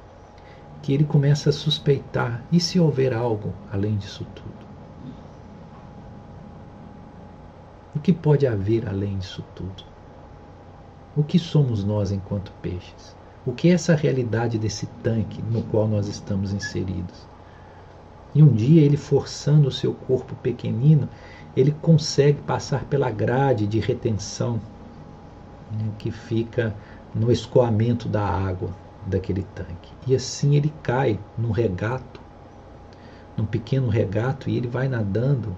que 0.83 0.93
ele 0.93 1.05
começa 1.05 1.51
a 1.51 1.53
suspeitar: 1.53 2.47
e 2.51 2.61
se 2.61 2.81
houver 2.81 3.13
algo 3.13 3.53
além 3.71 3.97
disso 3.97 4.25
tudo? 4.35 4.65
O 7.95 8.01
que 8.01 8.13
pode 8.13 8.47
haver 8.47 8.89
além 8.89 9.19
disso 9.19 9.43
tudo? 9.55 9.94
O 11.17 11.23
que 11.23 11.39
somos 11.39 11.85
nós 11.85 12.11
enquanto 12.11 12.51
peixes? 12.61 13.15
O 13.47 13.53
que 13.53 13.69
é 13.69 13.73
essa 13.73 13.95
realidade 13.95 14.59
desse 14.59 14.87
tanque 15.01 15.41
no 15.43 15.63
qual 15.63 15.87
nós 15.87 16.09
estamos 16.09 16.53
inseridos? 16.53 17.25
E 18.35 18.43
um 18.43 18.53
dia 18.53 18.83
ele, 18.83 18.97
forçando 18.97 19.69
o 19.69 19.73
seu 19.73 19.95
corpo 19.95 20.35
pequenino, 20.37 21.09
ele 21.57 21.71
consegue 21.71 22.41
passar 22.43 22.85
pela 22.87 23.11
grade 23.13 23.65
de 23.65 23.79
retenção 23.79 24.61
né, 25.71 25.89
que 25.99 26.11
fica 26.11 26.75
no 27.15 27.31
escoamento 27.31 28.09
da 28.09 28.27
água 28.27 28.71
daquele 29.07 29.45
tanque. 29.55 29.93
E 30.09 30.17
assim 30.17 30.57
ele 30.57 30.73
cai 30.83 31.21
num 31.39 31.53
regato, 31.53 32.21
num 33.37 33.47
pequeno 33.47 33.89
regato, 33.89 34.51
e 34.51 34.57
ele 34.57 34.67
vai 34.67 34.89
nadando, 34.89 35.57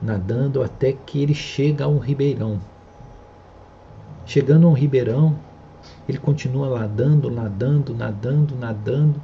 nadando 0.00 0.62
até 0.62 0.92
que 0.92 1.20
ele 1.20 1.34
chega 1.34 1.86
a 1.86 1.88
um 1.88 1.98
ribeirão. 1.98 2.60
Chegando 4.30 4.68
a 4.68 4.70
um 4.70 4.74
ribeirão, 4.74 5.36
ele 6.08 6.16
continua 6.16 6.78
nadando, 6.78 7.28
nadando, 7.28 7.92
nadando, 7.92 8.54
nadando 8.54 9.20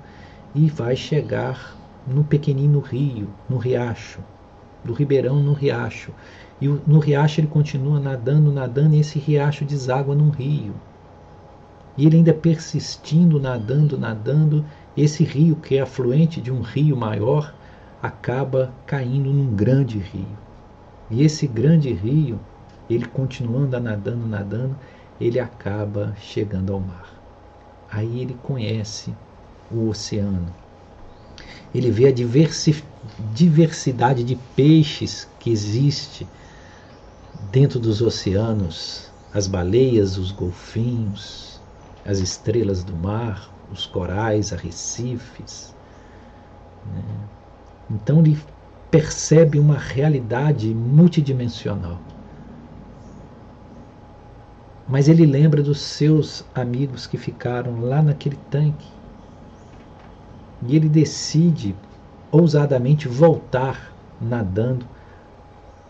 e 0.52 0.68
vai 0.68 0.96
chegar 0.96 1.76
no 2.04 2.24
pequenino 2.24 2.80
rio, 2.80 3.28
no 3.48 3.56
riacho, 3.56 4.18
do 4.84 4.92
ribeirão 4.92 5.40
no 5.40 5.52
riacho. 5.52 6.10
E 6.60 6.66
no 6.66 6.98
riacho 6.98 7.38
ele 7.38 7.46
continua 7.46 8.00
nadando, 8.00 8.50
nadando, 8.50 8.96
e 8.96 8.98
esse 8.98 9.16
riacho 9.20 9.64
deságua 9.64 10.12
num 10.12 10.30
rio. 10.30 10.74
E 11.96 12.04
ele 12.04 12.16
ainda 12.16 12.34
persistindo, 12.34 13.38
nadando, 13.38 13.96
nadando, 13.96 14.64
esse 14.96 15.22
rio, 15.22 15.54
que 15.54 15.76
é 15.76 15.82
afluente 15.82 16.40
de 16.40 16.50
um 16.50 16.62
rio 16.62 16.96
maior, 16.96 17.54
acaba 18.02 18.72
caindo 18.84 19.30
num 19.30 19.54
grande 19.54 20.00
rio. 20.00 20.36
E 21.08 21.22
esse 21.22 21.46
grande 21.46 21.92
rio, 21.92 22.40
ele 22.90 23.04
continuando 23.06 23.76
a 23.76 23.80
nadando, 23.80 24.26
nadando, 24.26 24.76
ele 25.20 25.40
acaba 25.40 26.14
chegando 26.20 26.72
ao 26.72 26.80
mar. 26.80 27.12
Aí 27.90 28.20
ele 28.20 28.36
conhece 28.42 29.14
o 29.70 29.88
oceano. 29.88 30.52
Ele 31.74 31.90
vê 31.90 32.08
a 32.08 32.14
diversidade 33.34 34.24
de 34.24 34.36
peixes 34.54 35.28
que 35.38 35.50
existe 35.50 36.26
dentro 37.50 37.78
dos 37.78 38.00
oceanos, 38.00 39.10
as 39.32 39.46
baleias, 39.46 40.16
os 40.16 40.30
golfinhos, 40.30 41.60
as 42.04 42.18
estrelas 42.18 42.82
do 42.82 42.94
mar, 42.94 43.50
os 43.72 43.86
corais, 43.86 44.52
arrecifes. 44.52 45.74
Né? 46.86 47.02
Então 47.90 48.20
ele 48.20 48.38
percebe 48.90 49.58
uma 49.58 49.76
realidade 49.76 50.68
multidimensional. 50.68 52.00
Mas 54.88 55.08
ele 55.08 55.26
lembra 55.26 55.62
dos 55.62 55.80
seus 55.80 56.44
amigos 56.54 57.06
que 57.06 57.18
ficaram 57.18 57.80
lá 57.80 58.00
naquele 58.00 58.38
tanque. 58.50 58.86
E 60.66 60.76
ele 60.76 60.88
decide 60.88 61.74
ousadamente 62.30 63.08
voltar 63.08 63.92
nadando 64.20 64.86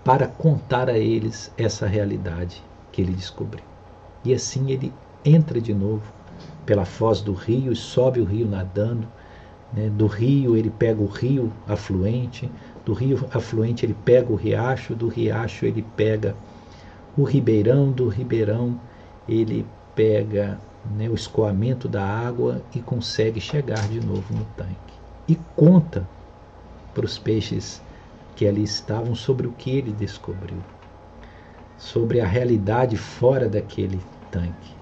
para 0.02 0.26
contar 0.26 0.88
a 0.88 0.98
eles 0.98 1.52
essa 1.58 1.86
realidade 1.86 2.62
que 2.90 3.02
ele 3.02 3.12
descobriu. 3.12 3.64
E 4.24 4.32
assim 4.32 4.70
ele 4.70 4.92
entra 5.24 5.60
de 5.60 5.74
novo 5.74 6.02
pela 6.64 6.84
foz 6.84 7.20
do 7.20 7.32
rio 7.32 7.72
e 7.72 7.76
sobe 7.76 8.20
o 8.20 8.24
rio 8.24 8.48
nadando. 8.48 9.06
Né? 9.72 9.90
Do 9.90 10.06
rio 10.06 10.56
ele 10.56 10.70
pega 10.70 11.02
o 11.02 11.06
rio 11.06 11.52
afluente, 11.66 12.50
do 12.84 12.92
rio 12.92 13.26
afluente 13.32 13.84
ele 13.84 13.96
pega 14.04 14.32
o 14.32 14.36
riacho, 14.36 14.94
do 14.94 15.08
riacho 15.08 15.66
ele 15.66 15.84
pega 15.96 16.34
o 17.16 17.24
ribeirão, 17.24 17.90
do 17.90 18.08
ribeirão 18.08 18.78
ele 19.28 19.66
pega 19.94 20.58
né, 20.96 21.08
o 21.08 21.14
escoamento 21.14 21.88
da 21.88 22.04
água 22.04 22.62
e 22.74 22.80
consegue 22.80 23.40
chegar 23.40 23.88
de 23.88 24.00
novo 24.00 24.34
no 24.34 24.44
tanque. 24.56 24.94
E 25.28 25.34
conta 25.56 26.06
para 26.94 27.04
os 27.04 27.18
peixes 27.18 27.82
que 28.36 28.46
ali 28.46 28.62
estavam 28.62 29.14
sobre 29.14 29.46
o 29.46 29.52
que 29.52 29.70
ele 29.70 29.92
descobriu, 29.92 30.58
sobre 31.78 32.20
a 32.20 32.26
realidade 32.26 32.96
fora 32.96 33.48
daquele 33.48 34.00
tanque, 34.30 34.74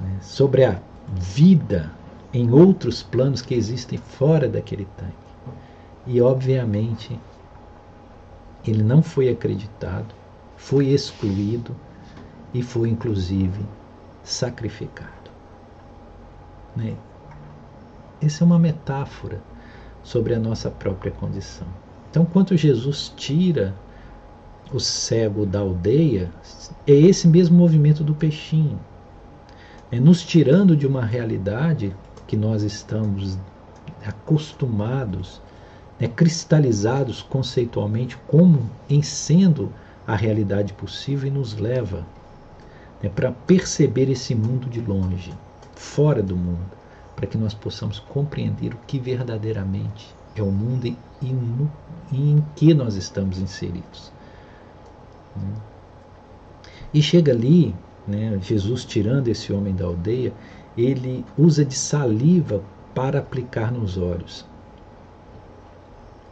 né? 0.00 0.18
sobre 0.22 0.64
a 0.64 0.80
vida 1.06 1.92
em 2.32 2.50
outros 2.50 3.02
planos 3.02 3.42
que 3.42 3.54
existem 3.54 3.98
fora 3.98 4.48
daquele 4.48 4.86
tanque. 4.96 5.12
E, 6.06 6.20
obviamente, 6.20 7.18
ele 8.66 8.82
não 8.82 9.02
foi 9.02 9.28
acreditado, 9.28 10.14
foi 10.64 10.86
excluído 10.86 11.76
e 12.54 12.62
foi 12.62 12.88
inclusive 12.88 13.60
sacrificado. 14.22 15.30
Né? 16.74 16.94
Essa 18.22 18.42
é 18.42 18.46
uma 18.46 18.58
metáfora 18.58 19.42
sobre 20.02 20.34
a 20.34 20.38
nossa 20.38 20.70
própria 20.70 21.12
condição. 21.12 21.66
Então, 22.10 22.24
quando 22.24 22.56
Jesus 22.56 23.12
tira 23.14 23.74
o 24.72 24.80
cego 24.80 25.44
da 25.44 25.60
aldeia, 25.60 26.32
é 26.86 26.92
esse 26.92 27.28
mesmo 27.28 27.58
movimento 27.58 28.02
do 28.02 28.14
peixinho. 28.14 28.80
É 29.92 30.00
nos 30.00 30.22
tirando 30.22 30.74
de 30.74 30.86
uma 30.86 31.04
realidade 31.04 31.94
que 32.26 32.38
nós 32.38 32.62
estamos 32.62 33.36
acostumados, 34.06 35.42
né, 36.00 36.08
cristalizados 36.08 37.20
conceitualmente 37.20 38.16
como 38.26 38.70
em 38.88 39.02
sendo 39.02 39.70
a 40.06 40.14
realidade 40.16 40.72
possível 40.72 41.28
e 41.28 41.30
nos 41.30 41.56
leva 41.56 42.04
né, 43.02 43.08
para 43.08 43.32
perceber 43.32 44.10
esse 44.10 44.34
mundo 44.34 44.68
de 44.68 44.80
longe, 44.80 45.32
fora 45.74 46.22
do 46.22 46.36
mundo, 46.36 46.72
para 47.16 47.26
que 47.26 47.38
nós 47.38 47.54
possamos 47.54 47.98
compreender 47.98 48.74
o 48.74 48.78
que 48.86 48.98
verdadeiramente 48.98 50.14
é 50.36 50.42
o 50.42 50.50
mundo 50.50 50.86
e, 50.86 50.96
no, 51.22 51.70
e 52.10 52.32
em 52.32 52.44
que 52.56 52.74
nós 52.74 52.96
estamos 52.96 53.38
inseridos. 53.38 54.12
E 56.92 57.02
chega 57.02 57.32
ali, 57.32 57.74
né, 58.06 58.38
Jesus 58.40 58.84
tirando 58.84 59.28
esse 59.28 59.52
homem 59.52 59.74
da 59.74 59.84
aldeia, 59.84 60.32
ele 60.76 61.24
usa 61.36 61.64
de 61.64 61.74
saliva 61.74 62.62
para 62.94 63.18
aplicar 63.18 63.72
nos 63.72 63.96
olhos. 63.96 64.44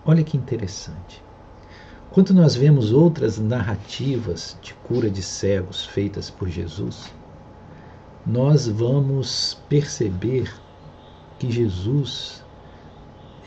Olha 0.05 0.23
que 0.23 0.37
interessante. 0.37 1.23
Quando 2.13 2.35
nós 2.35 2.55
vemos 2.55 2.93
outras 2.93 3.39
narrativas 3.39 4.59
de 4.61 4.75
cura 4.75 5.09
de 5.09 5.23
cegos 5.23 5.87
feitas 5.87 6.29
por 6.29 6.47
Jesus, 6.47 7.11
nós 8.27 8.69
vamos 8.69 9.59
perceber 9.67 10.53
que 11.39 11.51
Jesus 11.51 12.45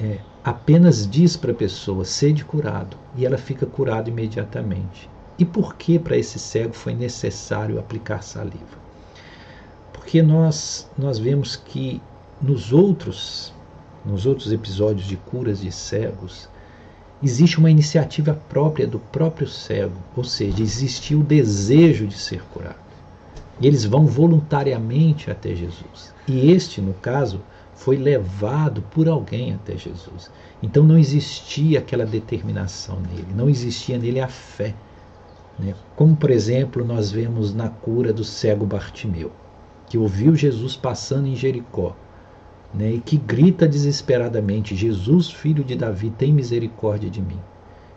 é, 0.01 0.17
apenas 0.43 1.08
diz 1.08 1.38
para 1.38 1.51
a 1.51 1.56
pessoa 1.56 2.04
sede 2.04 2.43
curado 2.43 2.97
e 3.15 3.23
ela 3.23 3.38
fica 3.38 3.67
curada 3.67 4.10
imediatamente. 4.10 5.08
E 5.38 5.45
por 5.45 5.75
que 5.75 5.99
para 5.99 6.17
esse 6.17 6.39
cego 6.39 6.73
foi 6.73 6.95
necessário 6.95 7.78
aplicar 7.78 8.23
saliva? 8.23 8.80
Porque 9.93 10.23
nós, 10.23 10.89
nós 10.97 11.19
vemos 11.19 11.56
que 11.56 12.01
nos 12.41 12.73
outros, 12.73 13.54
nos 14.04 14.25
outros 14.25 14.51
episódios 14.51 15.06
de 15.06 15.17
curas 15.17 15.60
de 15.60 15.71
cegos, 15.71 16.49
existe 17.26 17.58
uma 17.58 17.72
iniciativa 17.72 18.40
própria 18.48 18.86
do 18.86 19.00
próprio 19.00 19.48
cego, 19.48 19.98
ou 20.16 20.24
seja, 20.24 20.62
existiu 20.62 21.22
o 21.22 21.24
desejo 21.24 22.06
de 22.06 22.16
ser 22.16 22.44
curado. 22.54 22.76
E 23.60 23.66
eles 23.66 23.84
vão 23.84 24.06
voluntariamente 24.06 25.32
até 25.32 25.56
Jesus. 25.56 26.14
E 26.28 26.52
este, 26.52 26.80
no 26.80 26.94
caso, 26.94 27.42
foi 27.74 27.98
levado 27.98 28.84
por 28.92 29.10
alguém 29.10 29.56
até 29.56 29.76
Jesus. 29.76 30.30
Então 30.62 30.84
não 30.84 31.00
existia 31.00 31.80
aquela 31.80 32.06
determinação 32.06 33.00
nele, 33.00 33.34
não 33.36 33.50
existia 33.50 33.98
nele 33.98 34.20
a 34.20 34.28
fé. 34.28 34.76
Né? 35.58 35.74
Como, 35.96 36.16
por 36.16 36.30
exemplo, 36.30 36.86
nós 36.86 37.10
vemos 37.10 37.56
na 37.56 37.70
cura 37.70 38.14
do 38.14 38.24
cego 38.24 38.68
Bartimeu, 38.68 39.32
que 39.88 39.98
ouviu 39.98 40.36
Jesus 40.36 40.76
passando 40.76 41.28
em 41.28 41.36
Jericó 41.36 41.96
né? 42.76 42.94
e 42.94 43.00
que 43.00 43.18
grita 43.18 43.68
desesperadamente: 43.68 44.76
Jesus, 44.76 45.32
filho 45.32 45.64
de 45.64 45.76
Davi, 45.76 46.10
tem 46.10 46.34
misericórdia 46.34 47.10
de 47.10 47.22
mim. 47.22 47.40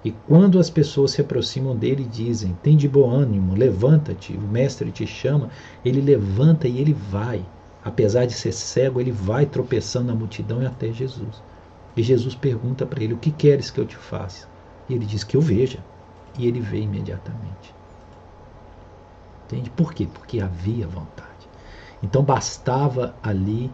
E 0.04 0.12
quando 0.12 0.58
as 0.58 0.70
pessoas 0.70 1.10
se 1.10 1.20
aproximam 1.20 1.76
dele 1.76 2.04
e 2.04 2.08
dizem: 2.08 2.56
Tem 2.62 2.76
de 2.76 2.88
bom 2.88 3.10
ânimo, 3.10 3.54
levanta-te, 3.54 4.32
o 4.34 4.40
mestre 4.40 4.90
te 4.90 5.06
chama, 5.06 5.50
ele 5.84 6.00
levanta 6.00 6.68
e 6.68 6.78
ele 6.78 6.94
vai. 6.94 7.44
Apesar 7.84 8.26
de 8.26 8.32
ser 8.32 8.52
cego, 8.52 9.00
ele 9.00 9.12
vai 9.12 9.46
tropeçando 9.46 10.06
na 10.06 10.14
multidão 10.14 10.62
e 10.62 10.66
até 10.66 10.92
Jesus. 10.92 11.42
E 11.96 12.02
Jesus 12.02 12.34
pergunta 12.34 12.86
para 12.86 13.02
ele: 13.02 13.14
O 13.14 13.18
que 13.18 13.30
queres 13.30 13.70
que 13.70 13.80
eu 13.80 13.86
te 13.86 13.96
faça? 13.96 14.46
E 14.88 14.94
ele 14.94 15.04
diz: 15.04 15.24
Que 15.24 15.36
eu 15.36 15.40
veja 15.40 15.78
e 16.38 16.46
ele 16.46 16.60
vê 16.60 16.80
imediatamente. 16.80 17.74
Entende? 19.44 19.70
Por 19.70 19.92
quê? 19.92 20.06
Porque 20.12 20.40
havia 20.40 20.86
vontade. 20.86 21.28
Então 22.02 22.22
bastava 22.22 23.16
ali 23.22 23.70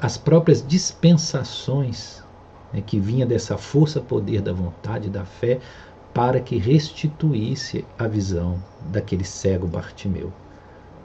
as 0.00 0.18
próprias 0.18 0.66
dispensações 0.66 2.22
né, 2.72 2.82
que 2.84 2.98
vinha 2.98 3.24
dessa 3.24 3.56
força-poder 3.56 4.42
da 4.42 4.52
vontade, 4.52 5.08
da 5.08 5.24
fé, 5.24 5.58
para 6.12 6.40
que 6.40 6.56
restituísse 6.58 7.84
a 7.98 8.06
visão 8.06 8.62
daquele 8.90 9.24
cego 9.24 9.66
Bartimeu. 9.66 10.32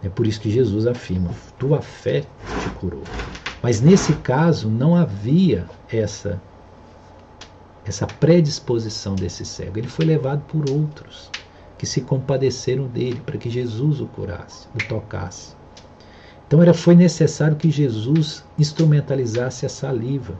É 0.03 0.09
por 0.09 0.27
isso 0.27 0.41
que 0.41 0.51
Jesus 0.51 0.87
afirma: 0.87 1.31
tua 1.57 1.81
fé 1.81 2.21
te 2.21 2.69
curou. 2.79 3.03
Mas 3.61 3.81
nesse 3.81 4.13
caso 4.15 4.69
não 4.69 4.95
havia 4.95 5.65
essa 5.89 6.41
essa 7.85 8.07
predisposição 8.07 9.13
desse 9.15 9.45
cego. 9.45 9.77
Ele 9.77 9.87
foi 9.87 10.05
levado 10.05 10.41
por 10.47 10.67
outros 10.71 11.29
que 11.77 11.85
se 11.85 12.01
compadeceram 12.01 12.87
dele 12.87 13.21
para 13.23 13.37
que 13.37 13.49
Jesus 13.49 14.01
o 14.01 14.07
curasse, 14.07 14.67
o 14.73 14.79
tocasse. 14.79 15.55
Então 16.47 16.61
era 16.61 16.73
foi 16.73 16.95
necessário 16.95 17.57
que 17.57 17.71
Jesus 17.71 18.43
instrumentalizasse 18.57 19.65
a 19.65 19.69
saliva. 19.69 20.35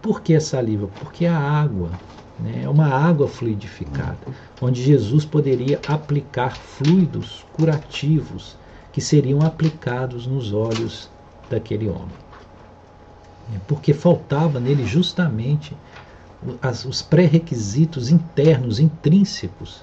Por 0.00 0.20
que 0.20 0.34
a 0.34 0.40
saliva? 0.40 0.88
Porque 1.00 1.26
a 1.26 1.36
água 1.36 1.90
né, 2.38 2.62
é 2.62 2.68
uma 2.68 2.86
água 2.86 3.26
fluidificada, 3.26 4.18
onde 4.60 4.82
Jesus 4.82 5.24
poderia 5.24 5.80
aplicar 5.88 6.56
fluidos 6.56 7.44
curativos 7.52 8.56
que 8.92 9.00
seriam 9.00 9.42
aplicados 9.42 10.26
nos 10.26 10.52
olhos 10.52 11.10
daquele 11.50 11.88
homem. 11.88 12.16
Porque 13.66 13.92
faltava 13.92 14.60
nele 14.60 14.86
justamente 14.86 15.76
os 16.86 17.02
pré-requisitos 17.02 18.10
internos, 18.10 18.78
intrínsecos, 18.78 19.82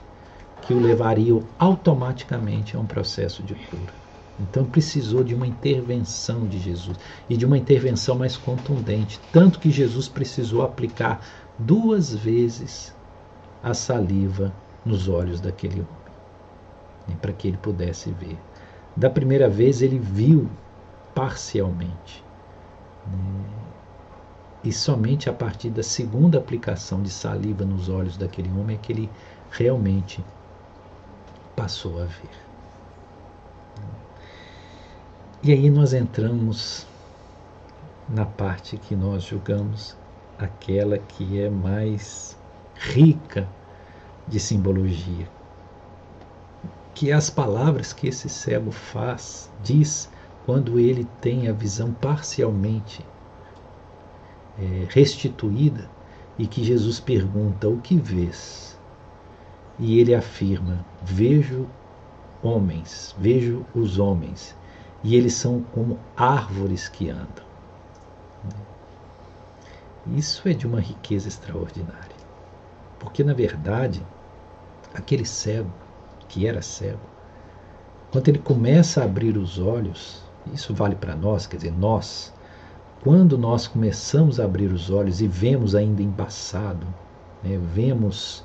que 0.65 0.73
o 0.73 0.79
levariam 0.79 1.43
automaticamente 1.59 2.77
a 2.77 2.79
um 2.79 2.85
processo 2.85 3.43
de 3.43 3.53
cura. 3.53 4.04
Então 4.39 4.65
precisou 4.65 5.23
de 5.23 5.33
uma 5.33 5.47
intervenção 5.47 6.45
de 6.45 6.59
Jesus 6.59 6.97
e 7.29 7.37
de 7.37 7.45
uma 7.45 7.57
intervenção 7.57 8.15
mais 8.15 8.35
contundente, 8.35 9.19
tanto 9.31 9.59
que 9.59 9.71
Jesus 9.71 10.07
precisou 10.07 10.61
aplicar 10.61 11.21
duas 11.57 12.13
vezes 12.13 12.93
a 13.63 13.73
saliva 13.73 14.53
nos 14.85 15.07
olhos 15.07 15.39
daquele 15.39 15.75
homem, 15.81 17.17
para 17.21 17.31
que 17.31 17.47
ele 17.47 17.57
pudesse 17.57 18.11
ver. 18.11 18.37
Da 18.95 19.09
primeira 19.09 19.49
vez 19.49 19.81
ele 19.81 19.97
viu 19.97 20.49
parcialmente. 21.13 22.23
Né? 23.07 23.45
E 24.63 24.71
somente 24.71 25.29
a 25.29 25.33
partir 25.33 25.69
da 25.69 25.83
segunda 25.83 26.37
aplicação 26.37 27.01
de 27.01 27.09
saliva 27.09 27.63
nos 27.63 27.87
olhos 27.87 28.17
daquele 28.17 28.49
homem 28.49 28.75
é 28.75 28.79
que 28.79 28.91
ele 28.91 29.09
realmente 29.51 30.23
passou 31.55 32.01
a 32.01 32.05
ver. 32.05 32.45
E 35.47 35.51
aí 35.51 35.69
nós 35.69 35.93
entramos 35.93 36.87
na 38.09 38.25
parte 38.25 38.77
que 38.77 38.95
nós 38.95 39.21
julgamos 39.21 39.95
aquela 40.39 40.97
que 40.97 41.39
é 41.39 41.51
mais 41.51 42.35
rica 42.73 43.47
de 44.27 44.39
simbologia, 44.39 45.29
que 46.95 47.11
é 47.11 47.13
as 47.13 47.29
palavras 47.29 47.93
que 47.93 48.07
esse 48.07 48.27
cego 48.27 48.71
faz, 48.71 49.51
diz 49.61 50.09
quando 50.47 50.79
ele 50.79 51.07
tem 51.21 51.47
a 51.47 51.53
visão 51.53 51.93
parcialmente 51.93 53.05
é, 54.57 54.87
restituída 54.89 55.87
e 56.39 56.47
que 56.47 56.63
Jesus 56.63 56.99
pergunta: 56.99 57.69
O 57.69 57.79
que 57.81 57.97
vês? 57.97 58.79
E 59.77 59.99
ele 59.99 60.15
afirma: 60.15 60.83
Vejo 61.03 61.67
homens, 62.41 63.15
vejo 63.19 63.63
os 63.75 63.99
homens, 63.99 64.55
e 65.05 65.15
eles 65.15 65.35
são 65.35 65.61
como 65.61 65.99
árvores 66.17 66.89
que 66.89 67.11
andam. 67.11 67.45
Isso 70.07 70.49
é 70.49 70.53
de 70.53 70.65
uma 70.65 70.79
riqueza 70.79 71.27
extraordinária. 71.27 72.15
Porque, 72.99 73.23
na 73.23 73.35
verdade, 73.35 74.03
aquele 74.95 75.23
cego, 75.23 75.69
que 76.27 76.47
era 76.47 76.59
cego, 76.59 76.97
quando 78.11 78.29
ele 78.29 78.39
começa 78.39 79.01
a 79.01 79.03
abrir 79.05 79.37
os 79.37 79.59
olhos, 79.59 80.23
isso 80.51 80.73
vale 80.73 80.95
para 80.95 81.15
nós, 81.15 81.45
quer 81.45 81.57
dizer, 81.57 81.73
nós, 81.73 82.33
quando 83.03 83.37
nós 83.37 83.67
começamos 83.67 84.39
a 84.39 84.45
abrir 84.45 84.71
os 84.71 84.89
olhos 84.89 85.21
e 85.21 85.27
vemos 85.27 85.75
ainda 85.75 86.01
embaçado, 86.01 86.87
né, 87.43 87.59
vemos 87.75 88.43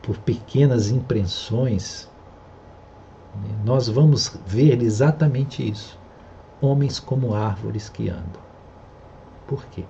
por 0.00 0.16
pequenas 0.16 0.90
impressões, 0.90 2.08
nós 3.64 3.88
vamos 3.88 4.36
ver 4.46 4.82
exatamente 4.82 5.68
isso. 5.68 5.98
Homens 6.60 6.98
como 7.00 7.34
árvores 7.34 7.88
que 7.88 8.08
andam. 8.08 8.42
Por 9.46 9.64
quê? 9.66 9.84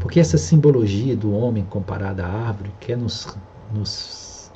Porque 0.00 0.20
essa 0.20 0.36
simbologia 0.36 1.16
do 1.16 1.32
homem 1.32 1.64
comparada 1.64 2.26
à 2.26 2.48
árvore 2.48 2.72
quer 2.80 2.96
nos, 2.96 3.36
nos, 3.72 4.52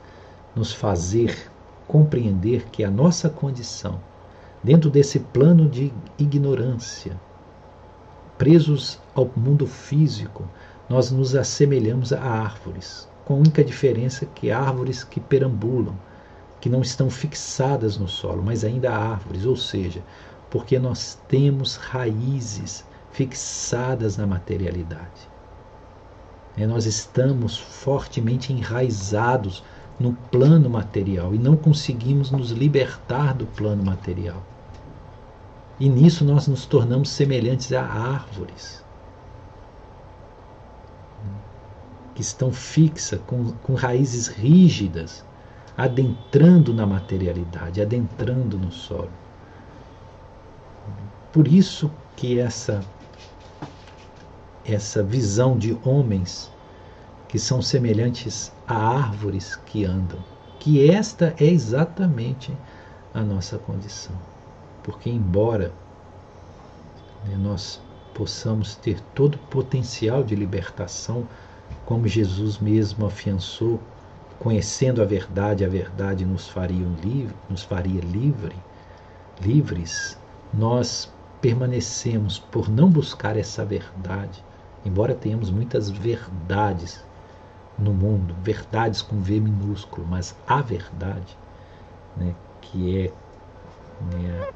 nos 0.54 0.72
fazer 0.72 1.50
compreender 1.88 2.64
que 2.70 2.84
a 2.84 2.90
nossa 2.90 3.28
condição, 3.28 4.00
dentro 4.62 4.90
desse 4.90 5.18
plano 5.18 5.68
de 5.68 5.92
ignorância, 6.18 7.18
presos 8.38 8.98
ao 9.14 9.30
mundo 9.36 9.66
físico, 9.66 10.44
nós 10.88 11.10
nos 11.10 11.34
assemelhamos 11.34 12.12
a 12.12 12.20
árvores, 12.20 13.08
com 13.24 13.34
a 13.34 13.36
única 13.36 13.64
diferença 13.64 14.26
que 14.26 14.50
árvores 14.50 15.04
que 15.04 15.20
perambulam, 15.20 15.94
que 16.62 16.68
não 16.68 16.80
estão 16.80 17.10
fixadas 17.10 17.98
no 17.98 18.06
solo, 18.06 18.40
mas 18.40 18.62
ainda 18.62 18.94
árvores, 18.94 19.44
ou 19.44 19.56
seja, 19.56 20.00
porque 20.48 20.78
nós 20.78 21.18
temos 21.26 21.74
raízes 21.74 22.86
fixadas 23.10 24.16
na 24.16 24.28
materialidade. 24.28 25.28
É, 26.56 26.64
nós 26.64 26.86
estamos 26.86 27.58
fortemente 27.58 28.52
enraizados 28.52 29.64
no 29.98 30.12
plano 30.30 30.70
material 30.70 31.34
e 31.34 31.38
não 31.38 31.56
conseguimos 31.56 32.30
nos 32.30 32.52
libertar 32.52 33.34
do 33.34 33.44
plano 33.44 33.82
material. 33.82 34.40
E 35.80 35.88
nisso 35.88 36.24
nós 36.24 36.46
nos 36.46 36.64
tornamos 36.64 37.08
semelhantes 37.08 37.72
a 37.72 37.82
árvores 37.82 38.84
que 42.14 42.22
estão 42.22 42.52
fixas, 42.52 43.20
com, 43.26 43.50
com 43.64 43.74
raízes 43.74 44.28
rígidas, 44.28 45.24
adentrando 45.76 46.72
na 46.72 46.86
materialidade, 46.86 47.80
adentrando 47.80 48.58
no 48.58 48.70
solo. 48.70 49.10
Por 51.32 51.48
isso 51.48 51.90
que 52.16 52.38
essa 52.38 52.84
essa 54.64 55.02
visão 55.02 55.58
de 55.58 55.76
homens 55.84 56.50
que 57.28 57.38
são 57.38 57.60
semelhantes 57.60 58.52
a 58.66 58.76
árvores 58.76 59.56
que 59.56 59.84
andam, 59.84 60.18
que 60.60 60.88
esta 60.90 61.34
é 61.40 61.46
exatamente 61.46 62.56
a 63.12 63.22
nossa 63.22 63.58
condição. 63.58 64.14
Porque, 64.82 65.10
embora 65.10 65.72
né, 67.24 67.36
nós 67.36 67.80
possamos 68.14 68.76
ter 68.76 69.00
todo 69.14 69.36
o 69.36 69.38
potencial 69.38 70.22
de 70.22 70.34
libertação, 70.34 71.26
como 71.86 72.06
Jesus 72.06 72.58
mesmo 72.58 73.06
afiançou, 73.06 73.80
conhecendo 74.42 75.00
a 75.00 75.04
verdade, 75.04 75.64
a 75.64 75.68
verdade 75.68 76.24
nos 76.24 76.48
faria 76.48 76.84
livre, 77.00 77.32
nos 77.48 77.62
faria 77.62 78.00
livre, 78.00 78.56
livres, 79.40 80.18
nós 80.52 81.08
permanecemos 81.40 82.40
por 82.40 82.68
não 82.68 82.90
buscar 82.90 83.36
essa 83.36 83.64
verdade, 83.64 84.44
embora 84.84 85.14
tenhamos 85.14 85.48
muitas 85.48 85.88
verdades 85.88 87.04
no 87.78 87.94
mundo, 87.94 88.34
verdades 88.42 89.00
com 89.00 89.20
V 89.20 89.38
minúsculo, 89.38 90.04
mas 90.10 90.34
a 90.44 90.60
verdade, 90.60 91.38
né, 92.16 92.34
que 92.60 92.98
é 92.98 93.12
né, 94.12 94.48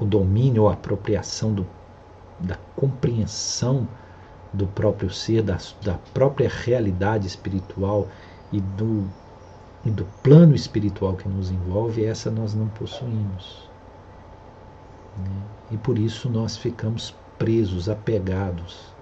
o 0.00 0.04
domínio 0.04 0.64
ou 0.64 0.68
apropriação 0.68 1.54
do, 1.54 1.64
da 2.40 2.56
compreensão 2.74 3.86
do 4.52 4.66
próprio 4.66 5.10
ser, 5.10 5.42
da, 5.42 5.58
da 5.84 5.94
própria 6.12 6.48
realidade 6.48 7.28
espiritual 7.28 8.08
e 8.50 8.60
do, 8.60 9.06
e 9.84 9.90
do 9.90 10.04
plano 10.22 10.54
espiritual 10.54 11.14
que 11.14 11.28
nos 11.28 11.50
envolve, 11.50 12.04
essa 12.04 12.30
nós 12.30 12.54
não 12.54 12.68
possuímos. 12.68 13.68
Né? 15.16 15.42
E 15.70 15.76
por 15.76 15.98
isso 15.98 16.28
nós 16.28 16.56
ficamos 16.56 17.14
presos, 17.38 17.88
apegados 17.88 18.92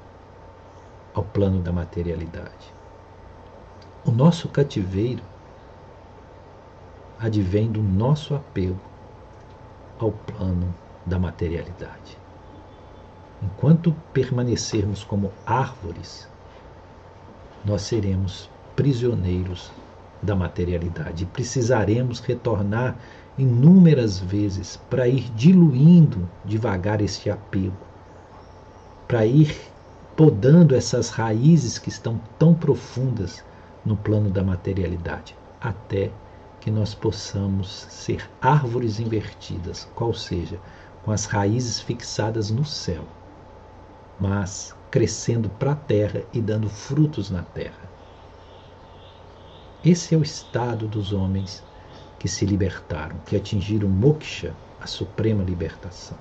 ao 1.14 1.22
plano 1.22 1.62
da 1.62 1.72
materialidade. 1.72 2.74
O 4.04 4.10
nosso 4.10 4.48
cativeiro 4.48 5.22
advém 7.18 7.72
do 7.72 7.82
nosso 7.82 8.34
apego 8.34 8.78
ao 9.98 10.12
plano 10.12 10.74
da 11.06 11.18
materialidade. 11.18 12.18
Enquanto 13.42 13.94
permanecermos 14.12 15.02
como 15.02 15.32
árvores, 15.46 16.28
nós 17.64 17.82
seremos 17.82 18.50
prisioneiros 18.74 19.72
da 20.22 20.34
materialidade 20.34 21.24
e 21.24 21.26
precisaremos 21.26 22.20
retornar 22.20 22.96
inúmeras 23.38 24.18
vezes 24.18 24.76
para 24.88 25.06
ir 25.06 25.30
diluindo 25.34 26.28
devagar 26.44 27.02
este 27.02 27.30
apego, 27.30 27.76
para 29.06 29.26
ir 29.26 29.54
podando 30.16 30.74
essas 30.74 31.10
raízes 31.10 31.78
que 31.78 31.90
estão 31.90 32.20
tão 32.38 32.54
profundas 32.54 33.44
no 33.84 33.96
plano 33.96 34.30
da 34.30 34.42
materialidade, 34.42 35.36
até 35.60 36.10
que 36.60 36.70
nós 36.70 36.94
possamos 36.94 37.86
ser 37.90 38.28
árvores 38.40 38.98
invertidas, 38.98 39.86
qual 39.94 40.12
seja, 40.14 40.58
com 41.04 41.12
as 41.12 41.26
raízes 41.26 41.80
fixadas 41.80 42.50
no 42.50 42.64
céu, 42.64 43.04
mas 44.18 44.74
crescendo 44.90 45.48
para 45.50 45.72
a 45.72 45.76
terra 45.76 46.22
e 46.32 46.40
dando 46.40 46.68
frutos 46.68 47.30
na 47.30 47.42
terra. 47.42 47.95
Esse 49.86 50.16
é 50.16 50.18
o 50.18 50.22
estado 50.22 50.88
dos 50.88 51.12
homens 51.12 51.62
que 52.18 52.26
se 52.26 52.44
libertaram, 52.44 53.14
que 53.24 53.36
atingiram 53.36 53.88
moksha, 53.88 54.52
a 54.82 54.86
suprema 54.88 55.44
libertação. 55.44 56.18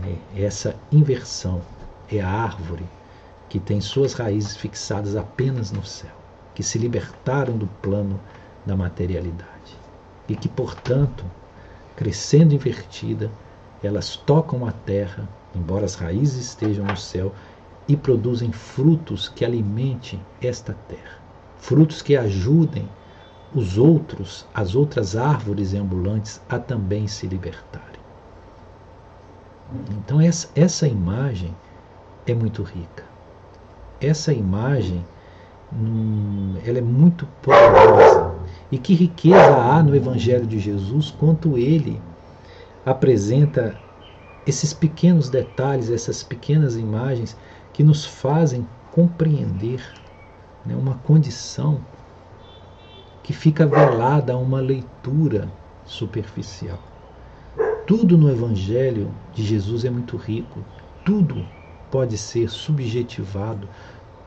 Né? 0.00 0.16
Essa 0.34 0.74
inversão 0.90 1.60
é 2.10 2.22
a 2.22 2.30
árvore 2.30 2.86
que 3.50 3.60
tem 3.60 3.82
suas 3.82 4.14
raízes 4.14 4.56
fixadas 4.56 5.14
apenas 5.14 5.72
no 5.72 5.84
céu, 5.84 6.16
que 6.54 6.62
se 6.62 6.78
libertaram 6.78 7.58
do 7.58 7.66
plano 7.66 8.18
da 8.64 8.74
materialidade 8.74 9.76
e 10.26 10.34
que, 10.34 10.48
portanto, 10.48 11.26
crescendo 11.94 12.54
invertida, 12.54 13.30
elas 13.82 14.16
tocam 14.16 14.66
a 14.66 14.72
terra, 14.72 15.28
embora 15.54 15.84
as 15.84 15.96
raízes 15.96 16.46
estejam 16.46 16.86
no 16.86 16.96
céu, 16.96 17.34
e 17.86 17.94
produzem 17.94 18.50
frutos 18.52 19.28
que 19.28 19.44
alimentem 19.44 20.18
esta 20.40 20.72
terra, 20.88 21.21
frutos 21.62 22.02
que 22.02 22.16
ajudem 22.16 22.88
os 23.54 23.78
outros, 23.78 24.44
as 24.52 24.74
outras 24.74 25.16
árvores 25.16 25.72
ambulantes, 25.74 26.42
a 26.48 26.58
também 26.58 27.06
se 27.06 27.24
libertarem. 27.28 28.00
Então, 29.92 30.20
essa, 30.20 30.48
essa 30.56 30.88
imagem 30.88 31.54
é 32.26 32.34
muito 32.34 32.64
rica. 32.64 33.04
Essa 34.00 34.32
imagem 34.32 35.04
hum, 35.72 36.56
ela 36.66 36.78
é 36.78 36.82
muito 36.82 37.26
poderosa. 37.40 38.34
E 38.72 38.76
que 38.76 38.92
riqueza 38.92 39.56
há 39.56 39.80
no 39.84 39.94
Evangelho 39.94 40.46
de 40.46 40.58
Jesus 40.58 41.12
quanto 41.12 41.56
ele 41.56 42.02
apresenta 42.84 43.78
esses 44.44 44.74
pequenos 44.74 45.30
detalhes, 45.30 45.90
essas 45.90 46.24
pequenas 46.24 46.74
imagens 46.74 47.36
que 47.72 47.84
nos 47.84 48.04
fazem 48.04 48.66
compreender 48.90 50.01
né, 50.66 50.74
uma 50.76 50.94
condição 50.98 51.80
que 53.22 53.32
fica 53.32 53.66
velada 53.66 54.32
a 54.32 54.36
uma 54.36 54.60
leitura 54.60 55.48
superficial. 55.84 56.78
Tudo 57.86 58.16
no 58.16 58.30
Evangelho 58.30 59.10
de 59.32 59.44
Jesus 59.44 59.84
é 59.84 59.90
muito 59.90 60.16
rico, 60.16 60.58
tudo 61.04 61.36
pode 61.90 62.16
ser 62.16 62.48
subjetivado, 62.48 63.68